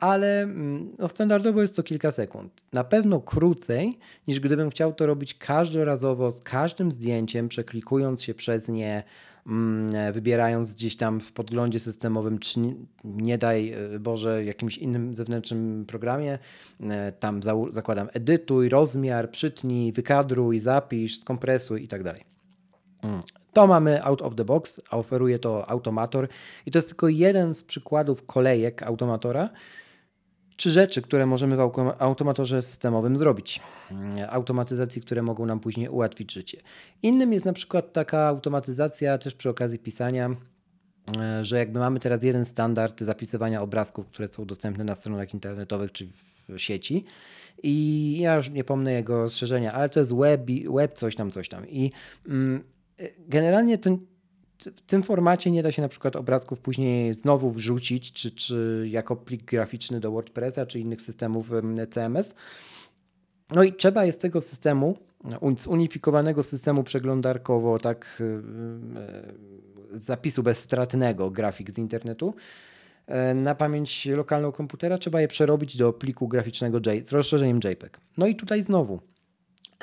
[0.00, 2.62] ale mm, no, standardowo jest to kilka sekund.
[2.72, 8.68] Na pewno krócej niż gdybym chciał to robić każdorazowo z każdym zdjęciem, przeklikując się przez
[8.68, 9.02] nie,
[9.46, 12.60] mm, wybierając gdzieś tam w podglądzie systemowym, czy
[13.04, 16.38] nie daj e, Boże jakimś innym zewnętrznym programie,
[16.80, 17.40] e, tam
[17.70, 22.24] zakładam edytuj, rozmiar, przytnij, wykadruj, zapisz, skompresuj i tak dalej.
[23.54, 26.28] To mamy out of the box, a oferuje to Automator
[26.66, 29.48] i to jest tylko jeden z przykładów kolejek Automatora,
[30.56, 31.60] czy rzeczy, które możemy w
[31.98, 33.60] automatorze systemowym zrobić.
[33.90, 36.60] Mm, automatyzacji, które mogą nam później ułatwić życie.
[37.02, 40.30] Innym jest na przykład taka automatyzacja też przy okazji pisania,
[41.18, 45.92] e, że jakby mamy teraz jeden standard zapisywania obrazków, które są dostępne na stronach internetowych
[45.92, 46.08] czy
[46.48, 47.04] w sieci.
[47.62, 51.48] I ja już nie pomnę jego rozszerzenia, ale to jest web, web coś tam, coś
[51.48, 51.68] tam.
[51.68, 51.92] I
[52.28, 52.64] mm,
[53.18, 53.98] generalnie ten,
[54.58, 59.16] w tym formacie nie da się na przykład obrazków później znowu wrzucić, czy, czy jako
[59.16, 61.50] plik graficzny do WordPressa, czy innych systemów
[61.90, 62.34] CMS.
[63.50, 64.98] No i trzeba jest tego systemu,
[65.58, 68.22] zunifikowanego systemu przeglądarkowo, tak
[69.94, 72.34] e, zapisu bezstratnego grafik z internetu,
[73.34, 78.00] na pamięć lokalną komputera trzeba je przerobić do pliku graficznego z rozszerzeniem JPEG.
[78.16, 79.00] No i tutaj znowu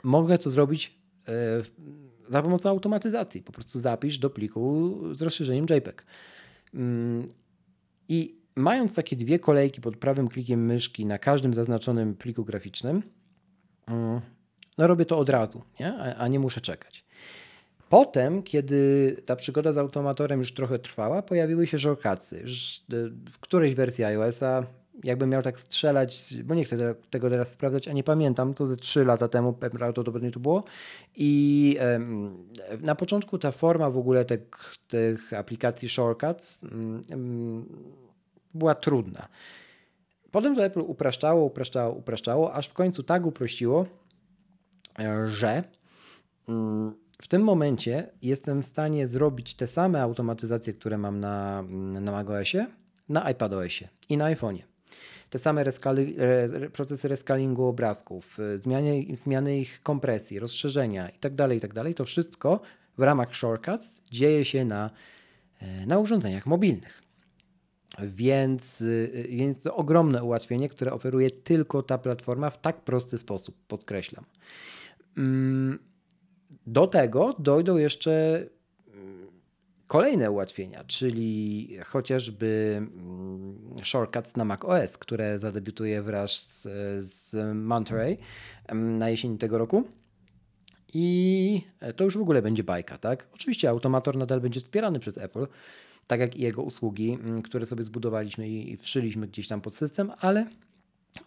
[0.03, 0.99] mogę to zrobić
[2.31, 3.41] za pomocą automatyzacji.
[3.41, 6.05] Po prostu zapisz do pliku z rozszerzeniem JPEG.
[6.73, 7.29] Mm,
[8.09, 13.03] I mając takie dwie kolejki pod prawym klikiem myszki na każdym zaznaczonym pliku graficznym,
[13.87, 14.21] mm,
[14.77, 15.93] no robię to od razu, nie?
[15.93, 17.05] A, nie muszę czekać.
[17.89, 22.45] Potem, kiedy ta przygoda z automatorem już trochę trwała, pojawiły się shortcutsy.
[23.31, 24.63] W którejś wersji iOS-a
[25.03, 28.75] jakbym miał tak strzelać, bo nie chcę tego teraz sprawdzać, a nie pamiętam, to ze
[28.75, 30.63] 3 lata temu prawdopodobnie to było.
[31.15, 31.77] I
[32.79, 36.65] na początku ta forma w ogóle tych, tych aplikacji shortcuts
[38.53, 39.27] była trudna.
[40.31, 43.85] Potem to Apple upraszczało, upraszczało, upraszczało, aż w końcu tak uprościło,
[45.27, 45.63] że
[47.21, 51.63] w tym momencie jestem w stanie zrobić te same automatyzacje, które mam na,
[52.01, 52.67] na macOSie,
[53.09, 54.70] na iPadOSie i na iPhone'ie
[55.31, 56.15] te same reskali,
[56.73, 62.61] procesy reskalingu obrazków, y, zmiany, zmiany ich kompresji, rozszerzenia itd., tak itd., tak to wszystko
[62.97, 64.89] w ramach shortcuts dzieje się na,
[65.61, 67.01] e, na urządzeniach mobilnych.
[67.99, 73.55] Więc, y, więc to ogromne ułatwienie, które oferuje tylko ta platforma w tak prosty sposób,
[73.67, 74.25] podkreślam.
[75.17, 75.79] Mm,
[76.67, 78.45] do tego dojdą jeszcze
[79.91, 86.63] kolejne ułatwienia, czyli chociażby mm, shortcuts na macOS, które zadebiutuje wraz z,
[87.05, 88.17] z Monterey
[88.73, 89.83] na jesieni tego roku.
[90.93, 91.61] I
[91.95, 93.27] to już w ogóle będzie bajka, tak?
[93.33, 95.47] Oczywiście automator nadal będzie wspierany przez Apple,
[96.07, 100.11] tak jak i jego usługi, mm, które sobie zbudowaliśmy i wszyliśmy gdzieś tam pod system,
[100.19, 100.47] ale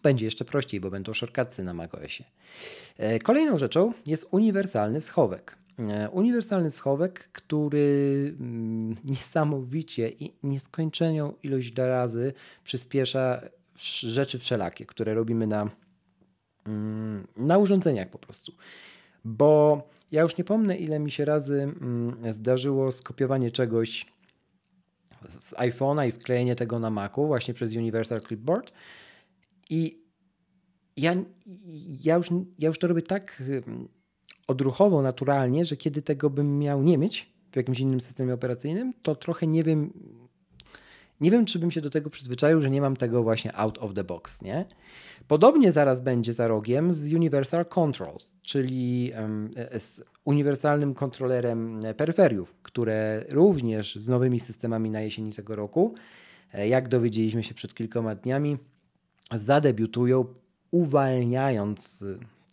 [0.03, 2.24] będzie jeszcze prościej, bo będą shortcutsy na macOSie.
[2.96, 5.63] E, kolejną rzeczą jest uniwersalny schowek.
[5.78, 12.32] E, uniwersalny schowek, który mm, niesamowicie i nieskończoną ilość razy
[12.64, 13.40] przyspiesza
[14.02, 15.70] rzeczy wszelakie, które robimy na,
[16.66, 18.52] mm, na urządzeniach po prostu.
[19.24, 19.82] Bo
[20.12, 24.06] ja już nie pomnę, ile mi się razy mm, zdarzyło skopiowanie czegoś
[25.28, 28.72] z iPhone'a i wklejenie tego na Macu właśnie przez Universal Clipboard.
[29.70, 30.04] I
[30.96, 31.14] ja,
[32.04, 33.42] ja, już, ja już to robię tak
[34.46, 39.14] odruchowo, naturalnie, że kiedy tego bym miał nie mieć w jakimś innym systemie operacyjnym, to
[39.14, 39.92] trochę nie wiem,
[41.20, 43.94] nie wiem, czy bym się do tego przyzwyczaił, że nie mam tego właśnie out of
[43.94, 44.64] the box, nie?
[45.28, 49.12] Podobnie zaraz będzie za rogiem z Universal Controls, czyli
[49.72, 55.94] e, z uniwersalnym kontrolerem peryferiów, które również z nowymi systemami na jesieni tego roku,
[56.52, 58.56] e, jak dowiedzieliśmy się przed kilkoma dniami,
[59.34, 60.24] zadebiutują,
[60.70, 62.04] uwalniając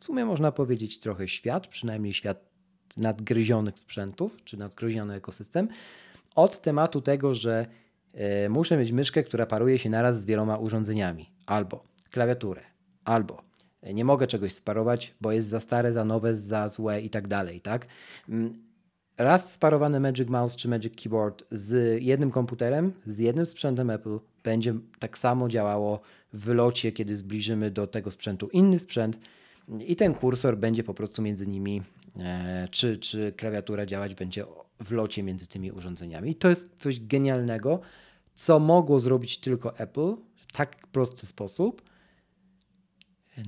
[0.02, 2.46] w sumie można powiedzieć trochę świat, przynajmniej świat
[2.98, 5.68] nadgryzionych sprzętów, czy nadgryziony ekosystem,
[6.36, 7.66] od tematu tego, że
[8.46, 12.62] y, muszę mieć myszkę, która paruje się naraz z wieloma urządzeniami, albo klawiaturę,
[13.04, 13.42] albo
[13.82, 17.28] e, nie mogę czegoś sparować, bo jest za stare, za nowe, za złe i tak
[17.28, 17.88] dalej, tak?
[18.30, 18.64] Mm,
[19.18, 24.74] raz sparowany Magic Mouse czy Magic Keyboard z jednym komputerem, z jednym sprzętem Apple będzie
[25.00, 26.00] tak samo działało
[26.34, 29.20] w locie, kiedy zbliżymy do tego sprzętu inny sprzęt,
[29.88, 31.82] i ten kursor będzie po prostu między nimi,
[32.20, 34.46] e, czy, czy klawiatura działać będzie
[34.80, 36.32] w locie między tymi urządzeniami.
[36.32, 37.80] I to jest coś genialnego,
[38.34, 41.82] co mogło zrobić tylko Apple w tak prosty sposób.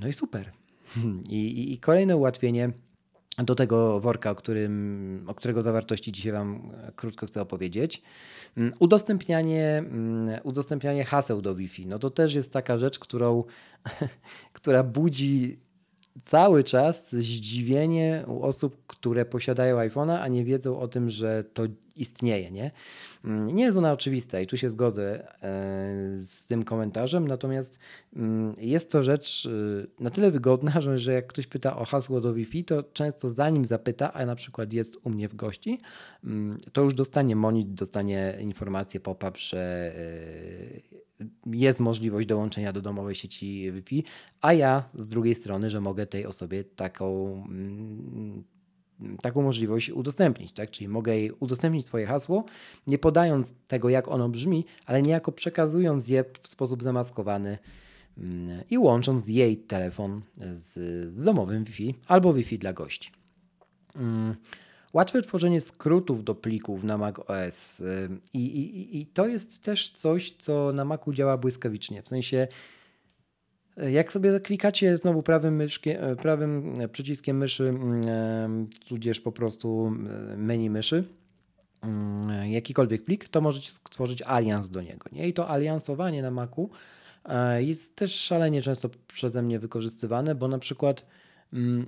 [0.02, 0.52] No i super.
[1.30, 2.72] I, i, i kolejne ułatwienie
[3.38, 8.02] do tego worka, o, którym, o którego zawartości dzisiaj Wam krótko chcę opowiedzieć.
[8.58, 11.88] Mm, udostępnianie, mm, udostępnianie haseł do Wi-Fi.
[11.88, 13.44] No to też jest taka rzecz, którą,
[14.54, 15.60] która budzi
[16.22, 21.64] cały czas zdziwienie u osób, które posiadają iPhone'a, a nie wiedzą o tym, że to
[21.96, 22.52] istnieje.
[22.52, 22.72] Nie?
[23.26, 27.80] Mm, nie jest ona oczywista i tu się zgodzę e, z tym komentarzem, natomiast
[28.16, 32.22] mm, jest to rzecz e, na tyle wygodna, że, że jak ktoś pyta o hasło
[32.22, 35.80] do Wi-Fi, to często zanim zapyta, a na przykład jest u mnie w gości,
[36.24, 41.04] mm, to już dostanie monit, dostanie informację pop-up, że e,
[41.46, 44.04] jest możliwość dołączenia do domowej sieci Wi-Fi,
[44.42, 47.44] a ja z drugiej strony, że mogę tej osobie taką
[49.22, 50.72] taką możliwość udostępnić, tak?
[50.72, 52.46] Czyli mogę jej udostępnić swoje hasło,
[52.88, 57.58] nie podając tego, jak ono brzmi, ale niejako przekazując je w sposób zamaskowany
[58.18, 60.22] mm, i łącząc jej telefon
[60.54, 60.74] z,
[61.18, 63.12] z domowym Wi-Fi albo Wi-Fi dla gości.
[64.94, 69.92] Łatwe tworzenie skrótów do plików na Mac OS y, I, i, i to jest też
[69.92, 72.02] coś, co na Macu działa błyskawicznie.
[72.02, 72.48] W sensie
[73.92, 77.74] jak sobie klikacie znowu prawym, myszkie, e, prawym przyciskiem myszy,
[78.88, 79.96] tudzież po prostu
[80.38, 81.04] menu myszy,
[82.50, 85.10] jakikolwiek plik, to możecie stworzyć alians do niego.
[85.12, 85.28] Nie?
[85.28, 86.70] I to aliansowanie na Macu
[87.58, 91.06] jest też szalenie często przeze mnie wykorzystywane, bo na przykład
[91.54, 91.86] mm,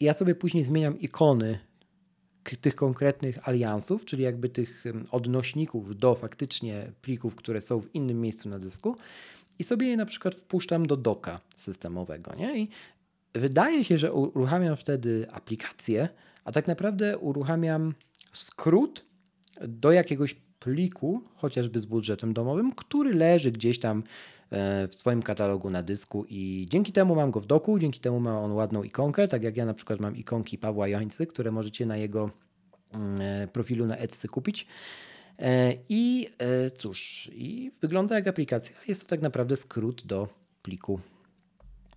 [0.00, 1.58] ja sobie później zmieniam ikony
[2.60, 8.48] tych konkretnych aliansów, czyli jakby tych odnośników do faktycznie plików, które są w innym miejscu
[8.48, 8.96] na dysku
[9.58, 12.34] i sobie je na przykład wpuszczam do doka systemowego.
[12.34, 12.58] Nie?
[12.58, 12.68] I
[13.34, 16.08] wydaje się, że uruchamiam wtedy aplikację,
[16.44, 17.94] a tak naprawdę uruchamiam
[18.32, 19.04] skrót
[19.60, 24.02] do jakiegoś pliku, chociażby z budżetem domowym, który leży gdzieś tam
[24.88, 28.40] w swoim katalogu na dysku i dzięki temu mam go w doku, dzięki temu ma
[28.40, 31.96] on ładną ikonkę, tak jak ja na przykład mam ikonki Pawła Jońcy, które możecie na
[31.96, 32.30] jego
[32.92, 34.66] mm, e, profilu na Etsy kupić.
[35.38, 38.76] E, I e, cóż, i wygląda jak aplikacja.
[38.88, 40.28] Jest to tak naprawdę skrót do
[40.62, 41.00] pliku.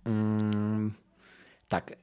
[0.04, 0.92] Mm,
[1.68, 1.96] tak.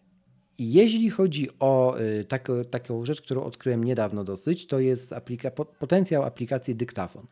[0.59, 6.23] Jeśli chodzi o e, taką, taką rzecz, którą odkryłem niedawno dosyć, to jest aplika potencjał
[6.23, 7.27] aplikacji dyktafon.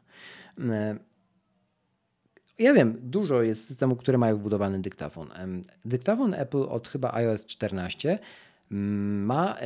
[2.62, 5.30] Ja wiem, dużo jest systemów, które mają wbudowany dyktafon.
[5.86, 8.20] Dyktafon Apple od chyba iOS 14
[8.72, 9.58] mm, ma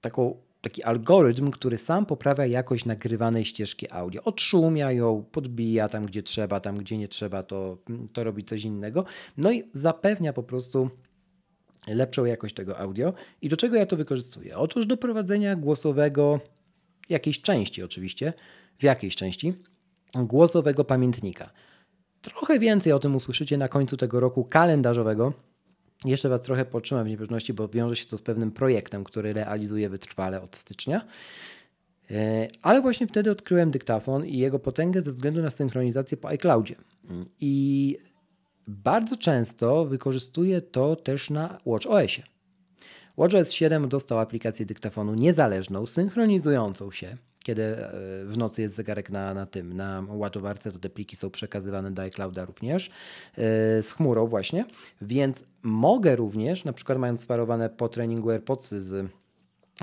[0.00, 4.22] taką taki algorytm, który sam poprawia jakość nagrywanej ścieżki audio.
[4.24, 7.78] Odszumia ją, podbija tam, gdzie trzeba, tam, gdzie nie trzeba, to,
[8.12, 9.04] to robi coś innego.
[9.36, 10.90] No i zapewnia po prostu
[11.86, 13.12] lepszą jakość tego audio.
[13.42, 14.56] I do czego ja to wykorzystuję?
[14.56, 16.40] Otóż do prowadzenia głosowego,
[17.08, 18.32] jakiejś części oczywiście,
[18.78, 19.52] w jakiejś części,
[20.14, 21.50] głosowego pamiętnika.
[22.22, 25.32] Trochę więcej o tym usłyszycie na końcu tego roku kalendarzowego,
[26.04, 29.88] jeszcze Was trochę potrzymam w niepewności, bo wiąże się to z pewnym projektem, który realizuję
[29.88, 31.04] wytrwale od stycznia.
[32.10, 36.74] E, ale właśnie wtedy odkryłem dyktafon i jego potęgę ze względu na synchronizację po iCloudzie.
[37.40, 37.96] I
[38.66, 42.22] bardzo często wykorzystuję to też na WatchOSie.
[43.18, 47.16] WatchOS 7 dostał aplikację dyktafonu niezależną, synchronizującą się
[47.48, 47.90] kiedy e,
[48.24, 52.02] w nocy jest zegarek na, na tym, na ładowarce, to te pliki są przekazywane do
[52.02, 52.92] iClouda również e,
[53.82, 54.64] z chmurą właśnie,
[55.02, 59.10] więc mogę również, na przykład mając sparowane po treningu AirPods z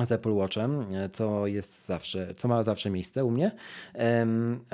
[0.08, 3.52] z Apple Watchem, e, co jest zawsze, co ma zawsze miejsce u mnie.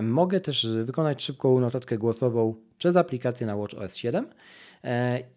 [0.02, 4.26] Mogę też wykonać szybką notatkę głosową przez aplikację na Watch OS 7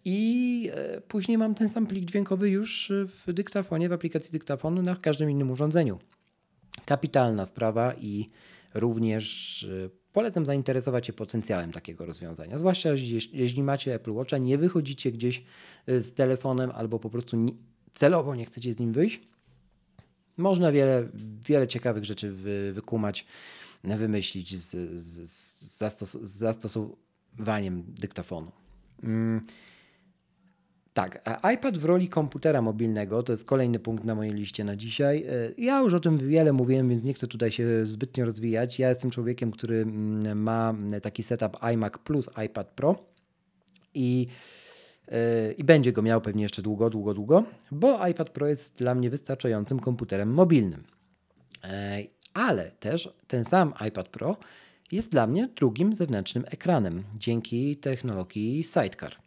[0.05, 0.71] i
[1.07, 2.91] później mam ten sam plik dźwiękowy już
[3.25, 5.99] w dyktafonie, w aplikacji dyktafonu na każdym innym urządzeniu.
[6.85, 8.29] Kapitalna sprawa i
[8.73, 12.57] również y, polecam zainteresować się potencjałem takiego rozwiązania.
[12.57, 12.89] Zwłaszcza
[13.33, 15.43] jeśli macie Apple Watcha, nie wychodzicie gdzieś
[15.89, 17.37] y, z telefonem albo po prostu
[17.93, 19.21] celowo nie chcecie z nim wyjść.
[20.37, 21.07] Można wiele,
[21.47, 23.25] wiele ciekawych rzeczy wy, wykumać,
[23.83, 28.51] wymyślić z, z, z, zastos, z zastosowaniem dyktafonu.
[29.03, 29.41] Mm.
[30.95, 31.21] Tak,
[31.53, 35.25] iPad w roli komputera mobilnego to jest kolejny punkt na mojej liście na dzisiaj.
[35.29, 38.79] E, ja już o tym wiele mówiłem, więc nie chcę tutaj się zbytnio rozwijać.
[38.79, 42.95] Ja jestem człowiekiem, który mm, ma taki setup iMac plus iPad Pro
[43.93, 44.27] i,
[45.07, 48.95] e, i będzie go miał pewnie jeszcze długo, długo, długo, bo iPad Pro jest dla
[48.95, 50.83] mnie wystarczającym komputerem mobilnym.
[51.63, 52.03] E,
[52.33, 54.37] ale też ten sam iPad Pro
[54.91, 59.24] jest dla mnie drugim zewnętrznym ekranem dzięki technologii Sidecar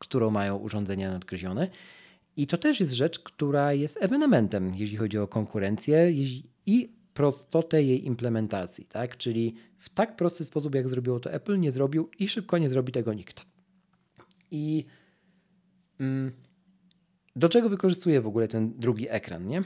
[0.00, 1.68] którą mają urządzenia nadgryzione.
[2.36, 6.12] I to też jest rzecz, która jest ewenementem, jeśli chodzi o konkurencję
[6.66, 8.84] i prostotę jej implementacji.
[8.84, 9.16] Tak?
[9.16, 12.92] Czyli w tak prosty sposób, jak zrobiło to Apple, nie zrobił i szybko nie zrobi
[12.92, 13.46] tego nikt.
[14.50, 14.84] I
[16.00, 16.32] mm,
[17.36, 19.62] do czego wykorzystuje w ogóle ten drugi ekran, nie?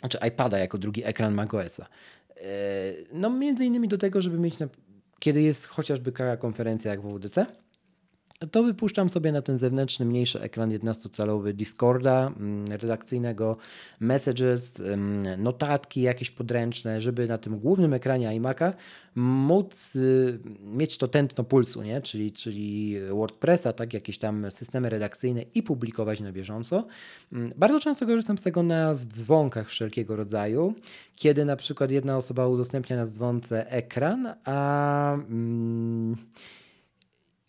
[0.00, 1.86] Znaczy iPada jako drugi ekran macOSa.
[2.36, 2.46] E,
[3.12, 4.68] no między innymi do tego, żeby mieć, na,
[5.18, 7.46] kiedy jest chociażby konferencja jak w WDC,
[8.50, 13.56] to wypuszczam sobie na ten zewnętrzny, mniejszy ekran 11-calowy Discorda mm, redakcyjnego,
[14.00, 18.72] messages, mm, notatki jakieś podręczne, żeby na tym głównym ekranie iMac'a
[19.14, 22.00] móc y, mieć to tętno pulsu, nie?
[22.00, 26.86] Czyli, czyli WordPressa, tak, jakieś tam systemy redakcyjne i publikować na bieżąco.
[27.32, 30.74] Mm, bardzo często korzystam z tego na dzwonkach wszelkiego rodzaju,
[31.16, 35.18] kiedy na przykład jedna osoba udostępnia na dzwonce ekran, a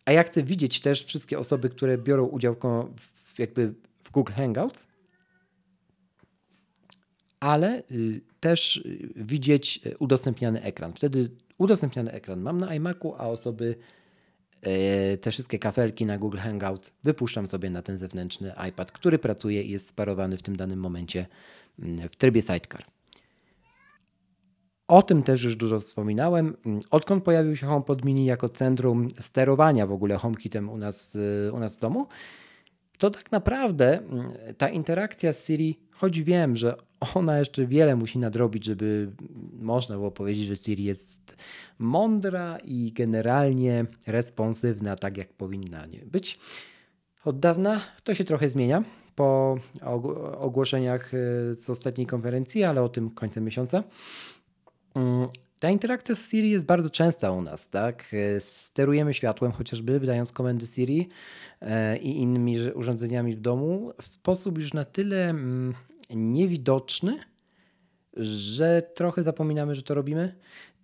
[0.06, 2.56] a ja chcę widzieć też wszystkie osoby, które biorą udział
[2.96, 4.88] w, jakby w Google Hangouts,
[7.40, 10.94] ale y, też y, widzieć y, udostępniany ekran.
[10.94, 13.76] Wtedy udostępniany ekran mam na iMacu, a osoby
[15.22, 19.72] te wszystkie kafelki na Google Hangouts wypuszczam sobie na ten zewnętrzny iPad, który pracuje i
[19.72, 21.28] jest sparowany w tym danym momencie
[21.80, 22.95] mm, w trybie Sidecar.
[24.88, 26.58] O tym też już dużo wspominałem.
[26.92, 31.18] Odkąd pojawił się HomePod Mini jako centrum sterowania w ogóle HomeKitem u nas,
[31.54, 32.08] u nas w domu,
[32.98, 36.76] to tak naprawdę mm, ta interakcja z Siri, choć wiem, że
[37.16, 39.12] ona jeszcze wiele musi nadrobić, żeby
[39.54, 41.38] można było powiedzieć, że Siri jest
[41.80, 46.40] mądra i generalnie responsywna, tak jak powinna nie być.
[47.26, 48.84] Od dawna to się trochę zmienia
[49.16, 49.58] po
[50.40, 51.18] ogłoszeniach y,
[51.56, 53.84] z ostatniej konferencji, ale o tym końcem miesiąca.
[54.96, 55.28] Mm,
[55.60, 58.16] ta interakcja z Siri jest bardzo częsta u nas, tak?
[58.40, 61.10] Sterujemy światłem chociażby, wydając komendy Siri
[61.62, 65.74] e, i innymi urządzeniami w domu w sposób już na tyle mm,
[66.10, 67.20] niewidoczny,
[68.18, 70.36] że trochę zapominamy, że to robimy.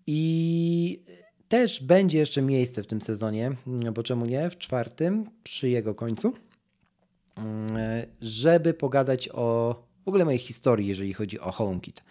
[0.07, 1.03] I
[1.47, 3.51] też będzie jeszcze miejsce w tym sezonie,
[3.93, 6.33] bo czemu nie, w czwartym, przy jego końcu,
[7.35, 7.77] mm,
[8.21, 12.03] żeby pogadać o w ogóle mojej historii, jeżeli chodzi o HomeKit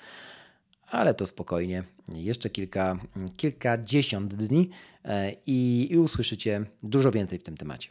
[0.90, 1.84] ale to spokojnie.
[2.08, 2.98] Jeszcze kilka,
[3.36, 4.70] kilkadziesiąt dni
[5.04, 7.90] e, i, i usłyszycie dużo więcej w tym temacie.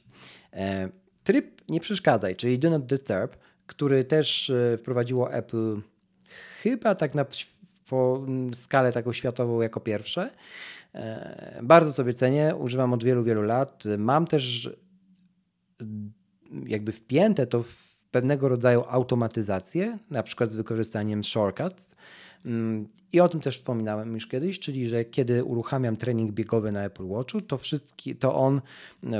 [0.53, 0.89] E,
[1.23, 3.35] tryb nie przeszkadzaj, czyli Do Not Disturb,
[3.65, 5.81] który też e, wprowadziło Apple
[6.61, 7.25] chyba tak na
[7.89, 10.29] po skalę taką światową jako pierwsze.
[11.63, 13.83] Bardzo sobie cenię, używam od wielu, wielu lat.
[13.97, 14.69] Mam też
[16.65, 17.75] jakby wpięte to w
[18.11, 21.95] pewnego rodzaju automatyzację, na przykład z wykorzystaniem shortcuts.
[23.13, 27.07] I o tym też wspominałem już kiedyś, czyli że kiedy uruchamiam trening biegowy na Apple
[27.07, 28.61] Watchu, to, wszystki, to on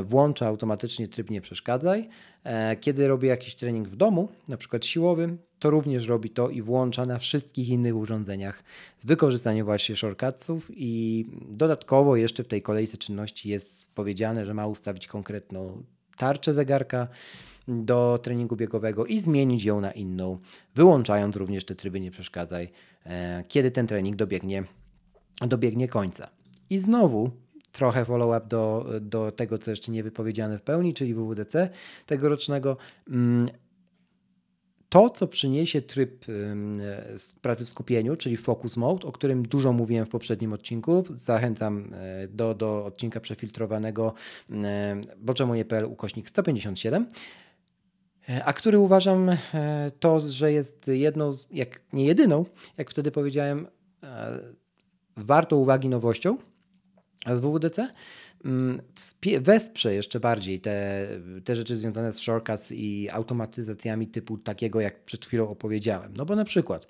[0.04, 2.10] włącza automatycznie tryb nie przeszkadzaj.
[2.44, 6.62] E, kiedy robię jakiś trening w domu, na przykład siłowy, to również robi to i
[6.62, 8.64] włącza na wszystkich innych urządzeniach
[8.98, 14.68] z wykorzystaniem właśnie shortcutsów i dodatkowo jeszcze w tej kolejce czynności jest powiedziane, że ma
[14.68, 15.84] ustawić konkretną
[16.20, 17.08] tarczę zegarka,
[17.68, 20.38] do treningu biegowego i zmienić ją na inną,
[20.76, 22.72] wyłączając również te tryby nie przeszkadzaj,
[23.06, 24.64] e, kiedy ten trening dobiegnie,
[25.42, 26.30] dobiegnie końca.
[26.70, 27.32] I znowu
[27.72, 31.70] trochę follow-up do, do tego, co jeszcze nie wypowiedziane w pełni, czyli WWDC
[32.06, 32.78] tegorocznego.
[34.90, 36.26] To, co przyniesie tryb
[37.42, 42.28] pracy w skupieniu, czyli Focus Mode, o którym dużo mówiłem w poprzednim odcinku, zachęcam e,
[42.28, 44.14] do, do odcinka przefiltrowanego
[45.18, 47.08] bo czemu nie.pl ukośnik 157.
[48.30, 49.38] E, a który uważam e,
[50.00, 52.46] to, że jest jedną, z, jak nie jedyną,
[52.78, 53.68] jak wtedy powiedziałem,
[54.04, 54.40] e,
[55.18, 56.38] warto uwagi nowością
[57.36, 57.88] z WWDC,
[59.42, 61.08] wesprze jeszcze bardziej te,
[61.44, 66.14] te rzeczy związane z shortcuts i automatyzacjami typu takiego, jak przed chwilą opowiedziałem.
[66.18, 66.88] No bo na przykład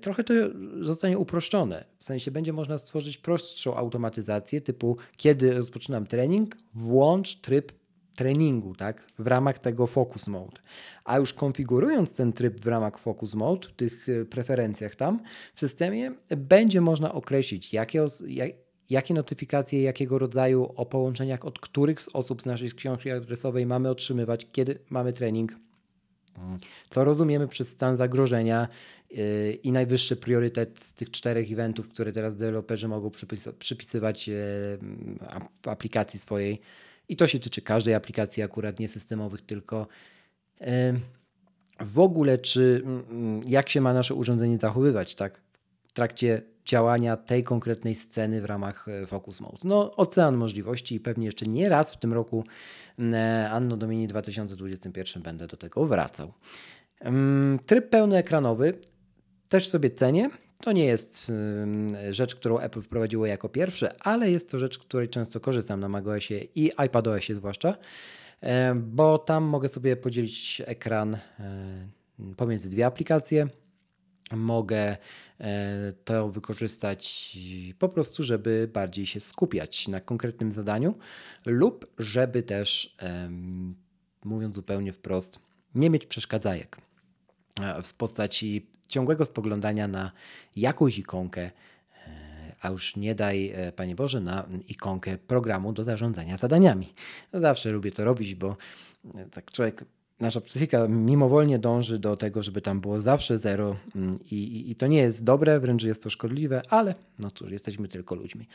[0.00, 0.34] trochę to
[0.80, 1.84] zostanie uproszczone.
[1.98, 7.72] W sensie będzie można stworzyć prostszą automatyzację typu kiedy rozpoczynam trening, włącz tryb
[8.14, 10.60] treningu, tak, w ramach tego Focus Mode.
[11.04, 15.20] A już konfigurując ten tryb w ramach Focus Mode, w tych e, preferencjach tam
[15.54, 18.50] w systemie, będzie można określić, jakie, jak,
[18.90, 23.90] jakie notyfikacje, jakiego rodzaju o połączeniach, od których z osób z naszej książki adresowej mamy
[23.90, 25.52] otrzymywać, kiedy mamy trening.
[26.90, 28.68] Co rozumiemy przez stan zagrożenia
[29.10, 33.10] e, i najwyższy priorytet z tych czterech eventów, które teraz deweloperzy mogą
[33.58, 34.32] przypisywać e,
[35.62, 36.60] w aplikacji swojej
[37.08, 39.86] i to się tyczy każdej aplikacji, akurat nie systemowych, tylko
[41.80, 45.40] w ogóle, czy mm, mm, jak się ma nasze urządzenie zachowywać, tak?
[45.88, 49.58] W trakcie działania tej konkretnej sceny w ramach e, Focus Mode.
[49.64, 52.44] No, ocean możliwości i pewnie jeszcze nie raz w tym roku
[52.98, 56.32] e, Anno Domini 2021 będę do tego wracał.
[57.66, 58.74] Tryb pełnoekranowy
[59.48, 60.30] też sobie cenię.
[60.60, 61.32] To nie jest
[62.10, 66.40] rzecz, którą Apple wprowadziło jako pierwsze, ale jest to rzecz, której często korzystam na macOSie
[66.54, 67.76] i iPadOSie zwłaszcza,
[68.40, 71.18] e, bo tam mogę sobie podzielić ekran
[72.36, 73.48] pomiędzy dwie aplikacje
[74.32, 74.96] mogę
[75.40, 77.36] e, to wykorzystać
[77.78, 80.94] po prostu, żeby bardziej się skupiać na konkretnym zadaniu
[81.46, 82.96] lub żeby też,
[84.24, 85.38] mówiąc zupełnie wprost,
[85.74, 86.76] nie mieć przeszkadzajek
[87.60, 90.12] e, w postaci ciągłego spoglądania na
[90.56, 91.50] jakąś ikonkę, e,
[92.60, 96.94] a już nie daj, Panie Boże, na ikonkę programu do zarządzania zadaniami.
[97.32, 98.56] Zawsze lubię to robić, bo
[99.30, 99.84] tak człowiek
[100.20, 104.76] nasza psychika mimowolnie dąży do tego, żeby tam było zawsze zero mm, i, i, i,
[104.76, 108.48] to nie jest dobre, wręcz jest to szkodliwe, ale no cóż, jesteśmy tylko ludźmi.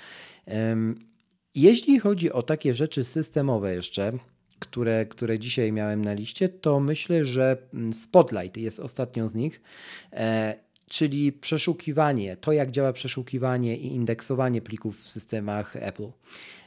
[1.55, 4.12] Jeśli chodzi o takie rzeczy systemowe jeszcze,
[4.60, 9.62] które, które dzisiaj miałem na liście, to myślę, że mm, Spotlight jest ostatnią z nich,
[10.14, 10.55] e,
[10.88, 16.07] czyli przeszukiwanie, to jak działa przeszukiwanie i indeksowanie plików w systemach Apple.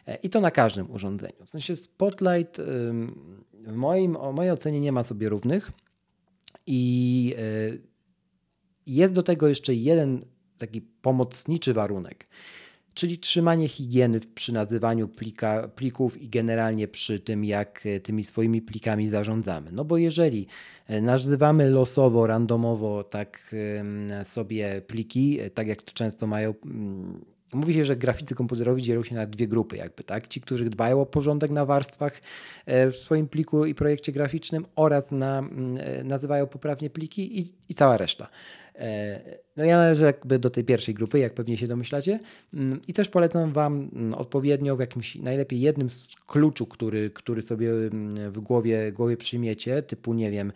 [0.06, 1.46] E, I to na każdym urządzeniu.
[1.46, 2.60] W sensie Spotlight
[3.54, 5.72] w moim, o mojej ocenie nie ma sobie równych
[6.66, 7.42] i e,
[8.86, 10.24] jest do tego jeszcze jeden
[10.58, 12.26] taki pomocniczy warunek,
[12.94, 18.62] czyli trzymanie higieny przy nazywaniu plika, plików i generalnie przy tym, jak e, tymi swoimi
[18.62, 19.72] plikami zarządzamy.
[19.72, 20.46] No bo jeżeli
[20.88, 23.54] nazywamy losowo, randomowo tak
[24.24, 29.14] sobie pliki, tak jak to często mają mm, Mówi się, że graficy komputerowi dzielą się
[29.14, 30.28] na dwie grupy, jakby, tak?
[30.28, 32.20] Ci, którzy dbają o porządek na warstwach
[32.66, 37.54] e, w swoim pliku i projekcie graficznym oraz na, mm, e, nazywają poprawnie pliki i,
[37.68, 38.28] i cała reszta.
[38.74, 39.20] E,
[39.56, 42.18] no ja należę jakby do tej pierwszej grupy, jak pewnie się domyślacie.
[42.54, 47.42] Mm, I też polecam Wam mm, odpowiednio w jakimś, najlepiej jednym z kluczu, który, który
[47.42, 47.70] sobie
[48.30, 50.52] w głowie, głowie przyjmiecie, typu nie wiem,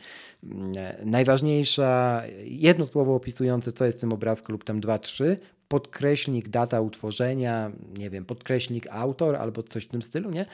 [1.05, 5.37] najważniejsza, jedno słowo opisujące, co jest w tym obrazku lub tam dwa, trzy,
[5.69, 10.47] podkreślnik data utworzenia, nie wiem, podkreślnik autor albo coś w tym stylu, nie?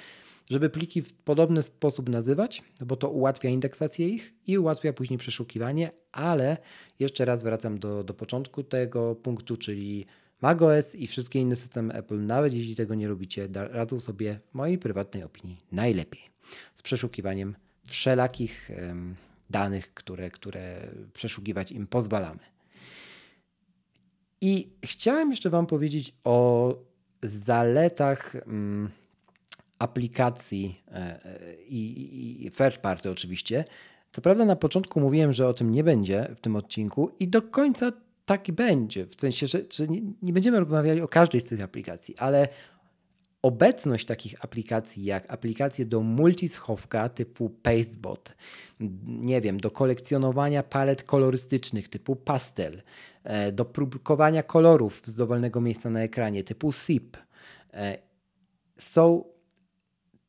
[0.50, 5.90] Żeby pliki w podobny sposób nazywać, bo to ułatwia indeksację ich i ułatwia później przeszukiwanie,
[6.12, 6.56] ale
[6.98, 10.06] jeszcze raz wracam do, do początku tego punktu, czyli
[10.40, 14.78] macOS i wszystkie inne systemy Apple, nawet jeśli tego nie lubicie, radzą sobie w mojej
[14.78, 16.22] prywatnej opinii najlepiej
[16.74, 17.56] z przeszukiwaniem
[17.86, 19.16] wszelakich um,
[19.50, 22.51] danych, które, które przeszukiwać im pozwalamy.
[24.42, 26.74] I chciałem jeszcze Wam powiedzieć o
[27.22, 28.90] zaletach mm,
[29.78, 33.64] aplikacji e, e, i, i third party oczywiście.
[34.12, 37.42] Co prawda na początku mówiłem, że o tym nie będzie w tym odcinku i do
[37.42, 37.92] końca
[38.26, 39.06] tak będzie.
[39.06, 42.48] W sensie, że, że nie, nie, będziemy rozmawiali o każdej z tych aplikacji, ale
[43.42, 48.34] obecność takich aplikacji jak aplikacje do multischowka typu Pastebot,
[49.06, 52.82] nie wiem, do kolekcjonowania palet kolorystycznych typu Pastel,
[53.52, 57.16] do produkowania kolorów z dowolnego miejsca na ekranie typu SIP,
[57.72, 57.98] e,
[58.78, 59.24] są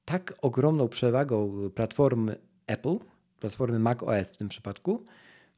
[0.06, 2.36] tak ogromną przewagą platformy
[2.68, 2.96] Apple,
[3.40, 5.06] platformy macOS w tym przypadku,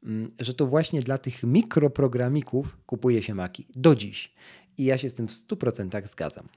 [0.04, 4.34] mm, że to właśnie dla tych mikroprogramików kupuje się Maki do dziś.
[4.78, 6.48] I ja się z tym w 100% zgadzam.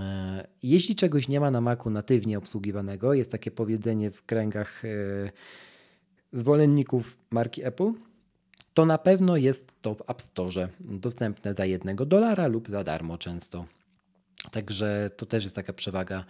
[0.00, 4.88] E, jeśli czegoś nie ma na Macu natywnie obsługiwanego, jest takie powiedzenie w kręgach e,
[6.32, 7.92] zwolenników marki Apple,
[8.74, 13.18] to na pewno jest to w App Store dostępne za jednego dolara lub za darmo
[13.18, 13.64] często.
[14.50, 16.24] Także to też jest taka przewaga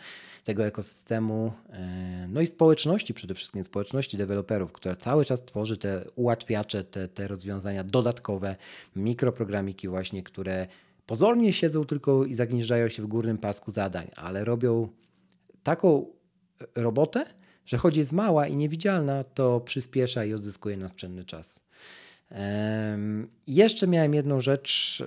[0.44, 6.04] tego ekosystemu, e, no i społeczności, przede wszystkim społeczności deweloperów, która cały czas tworzy te
[6.16, 8.56] ułatwiacze, te, te rozwiązania dodatkowe,
[8.96, 10.66] mikroprogramiki właśnie, które
[11.06, 14.88] pozornie siedzą tylko i zagnieżdżają się w górnym pasku zadań, ale robią
[15.62, 16.06] taką
[16.74, 17.24] robotę,
[17.66, 21.60] że choć jest mała i niewidzialna, to przyspiesza i odzyskuje naoszczędny czas.
[22.30, 25.02] Um, jeszcze miałem jedną rzecz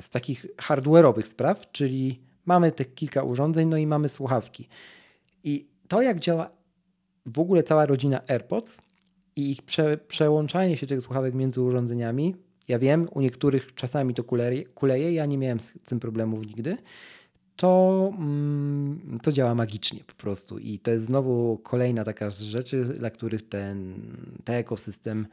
[0.00, 4.68] z takich hardware'owych spraw, czyli mamy te kilka urządzeń, no i mamy słuchawki.
[5.44, 6.50] I to, jak działa
[7.26, 8.82] w ogóle cała rodzina AirPods
[9.36, 12.34] i ich prze, przełączanie się tych słuchawek między urządzeniami,
[12.68, 16.76] ja wiem, u niektórych czasami to kuleje, kuleje ja nie miałem z tym problemów nigdy,
[17.56, 20.58] to, mm, to działa magicznie po prostu.
[20.58, 23.94] I to jest znowu kolejna taka z rzeczy, dla których ten,
[24.44, 25.26] ten ekosystem,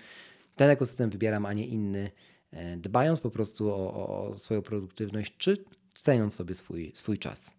[0.60, 2.12] ten ekosystem wybieram, a nie inny,
[2.52, 3.94] e, dbając po prostu o,
[4.30, 5.64] o swoją produktywność, czy
[5.96, 7.56] ceniąc sobie swój, swój czas.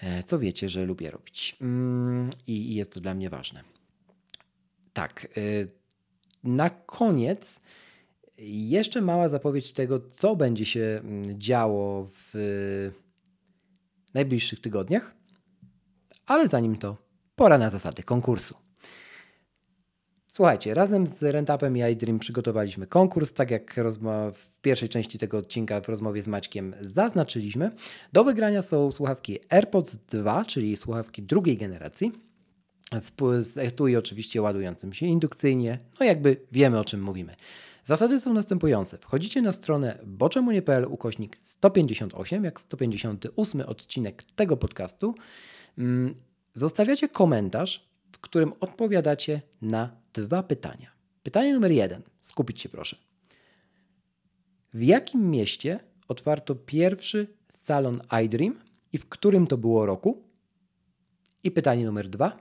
[0.00, 1.56] E, co wiecie, że lubię robić.
[1.60, 3.64] Mm, I jest to dla mnie ważne.
[4.92, 5.24] Tak.
[5.24, 5.30] E,
[6.44, 7.60] na koniec
[8.38, 12.90] jeszcze mała zapowiedź tego, co będzie się mm, działo w
[14.14, 15.14] najbliższych tygodniach,
[16.26, 16.96] ale zanim to,
[17.36, 18.54] pora na zasady konkursu.
[20.34, 23.80] Słuchajcie, razem z Rentapem i iDream przygotowaliśmy konkurs, tak jak
[24.34, 27.70] w pierwszej części tego odcinka w rozmowie z Maćkiem zaznaczyliśmy.
[28.12, 32.12] Do wygrania są słuchawki AirPods 2, czyli słuchawki drugiej generacji,
[33.38, 37.34] z etui oczywiście ładującym się indukcyjnie, no jakby wiemy o czym mówimy.
[37.84, 38.98] Zasady są następujące.
[38.98, 45.14] Wchodzicie na stronę boczemunie.pl ukośnik 158, jak 158 odcinek tego podcastu.
[45.78, 46.14] Mm,
[46.54, 50.90] zostawiacie komentarz, w którym odpowiadacie na dwa pytania.
[51.22, 52.02] Pytanie numer jeden.
[52.20, 52.96] Skupić się proszę.
[54.74, 58.54] W jakim mieście otwarto pierwszy salon iDream
[58.92, 60.22] i w którym to było roku?
[61.44, 62.38] I pytanie numer dwa.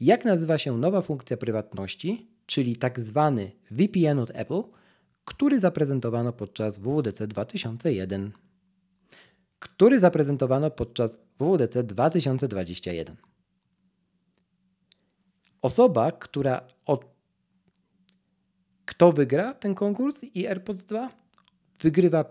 [0.00, 4.62] Jak nazywa się nowa funkcja prywatności, czyli tak zwany VPN od Apple,
[5.24, 8.32] który zaprezentowano podczas WWDC 2001?
[9.58, 13.16] Który zaprezentowano podczas WWDC 2021?
[15.62, 17.04] Osoba, która od...
[18.84, 21.10] Kto wygra ten konkurs i AirPods 2?
[21.80, 22.24] Wygrywa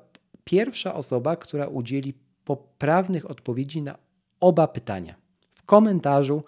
[0.44, 2.14] pierwsza osoba, która udzieli
[2.46, 3.98] poprawnych odpowiedzi na
[4.40, 5.16] oba pytania.
[5.56, 6.44] W komentarzu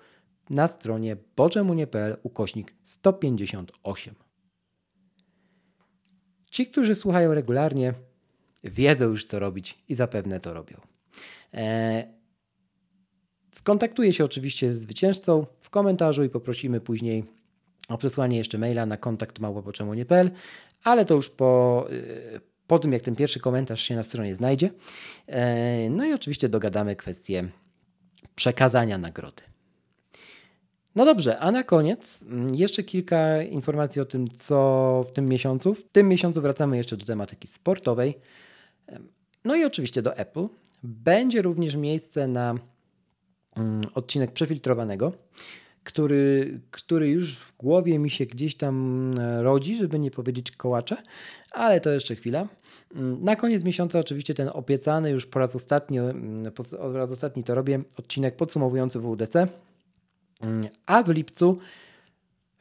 [0.49, 4.15] na stronie boczemunie.pl ukośnik 158.
[6.51, 7.93] Ci, którzy słuchają regularnie,
[8.63, 10.77] wiedzą już co robić i zapewne to robią.
[11.53, 12.03] Eee,
[13.55, 17.23] skontaktuję się oczywiście z zwycięzcą w komentarzu i poprosimy później
[17.89, 20.31] o przesłanie jeszcze maila na kontakt małopoczemunie.pl,
[20.83, 24.69] ale to już po, y, po tym, jak ten pierwszy komentarz się na stronie znajdzie.
[25.27, 27.47] Eee, no i oczywiście dogadamy kwestię
[28.35, 29.41] przekazania nagrody.
[30.95, 35.73] No dobrze, a na koniec mm, jeszcze kilka informacji o tym, co w tym miesiącu.
[35.73, 38.17] W tym miesiącu wracamy jeszcze do tematyki sportowej.
[39.45, 40.47] No i oczywiście do Apple.
[40.83, 42.55] Będzie również miejsce na
[43.95, 45.13] odcinek przefiltrowanego,
[45.83, 50.97] który, który już w głowie mi się gdzieś tam e, rodzi, żeby nie powiedzieć kołacze,
[51.51, 52.47] ale to jeszcze chwila.
[52.95, 55.99] Mm, na koniec miesiąca oczywiście ten obiecany już po raz ostatni,
[56.55, 59.47] po raz ostatni to robię, odcinek podsumowujący WDC.
[60.85, 61.57] A w lipcu,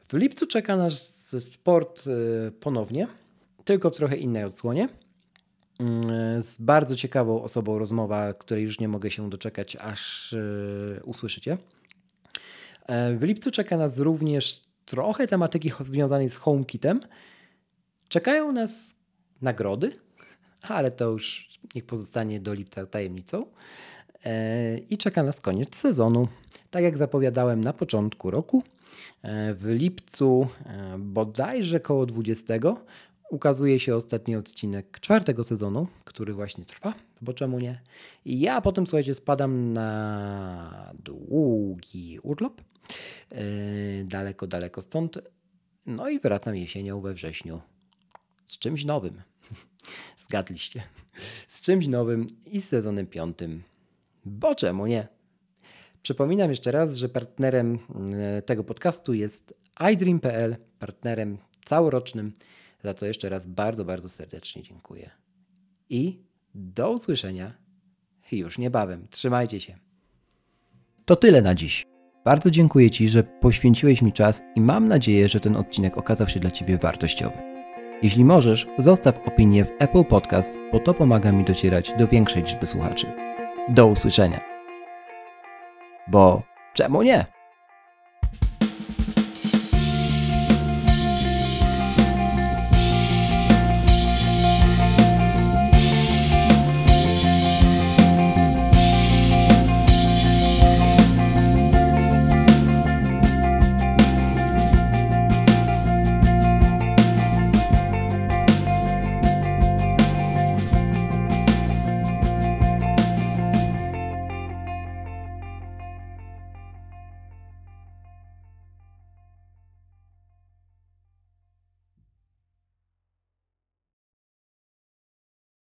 [0.07, 3.07] w lipcu czeka nas sport y, ponownie,
[3.65, 4.87] tylko w trochę innej odsłonie.
[5.81, 11.57] Y, z bardzo ciekawą osobą rozmowa, której już nie mogę się doczekać, aż y, usłyszycie.
[12.87, 16.99] E, w lipcu czeka nas również trochę tematyki związanej z HomeKitem.
[18.09, 18.95] Czekają nas
[19.41, 19.91] nagrody,
[20.61, 23.45] ale to już niech pozostanie do lipca tajemnicą.
[24.25, 26.27] E, I czeka nas koniec sezonu.
[26.71, 28.63] Tak jak zapowiadałem na początku roku,
[29.21, 32.53] e, w lipcu e, bodajże koło 20
[33.29, 37.81] ukazuje się ostatni odcinek czwartego sezonu, który właśnie trwa, bo czemu nie?
[38.25, 42.61] I ja potem, słuchajcie, spadam na długi urlop,
[44.05, 45.19] daleko, daleko stąd,
[45.85, 47.61] no i wracam jesienią we wrześniu
[48.45, 49.21] z czymś nowym.
[50.27, 50.83] Zgadliście.
[51.47, 53.63] Z czymś nowym i z sezonem piątym
[54.25, 55.07] bo czemu nie?
[56.01, 57.79] Przypominam jeszcze raz, że partnerem
[58.13, 59.59] e, tego podcastu jest
[59.93, 62.33] iDream.pl, partnerem całorocznym,
[62.83, 65.09] za co jeszcze raz bardzo, bardzo serdecznie dziękuję.
[65.89, 66.23] I
[66.55, 67.53] do usłyszenia
[68.31, 69.07] już niebawem.
[69.09, 69.77] Trzymajcie się.
[71.05, 71.85] To tyle na dziś.
[72.25, 76.39] Bardzo dziękuję Ci, że poświęciłeś mi czas i mam nadzieję, że ten odcinek okazał się
[76.39, 77.37] dla Ciebie wartościowy.
[78.03, 82.65] Jeśli możesz, zostaw opinię w Apple Podcast, bo to pomaga mi docierać do większej liczby
[82.65, 83.07] słuchaczy.
[83.69, 84.41] Do usłyszenia.
[86.07, 87.38] Bo czemu nie?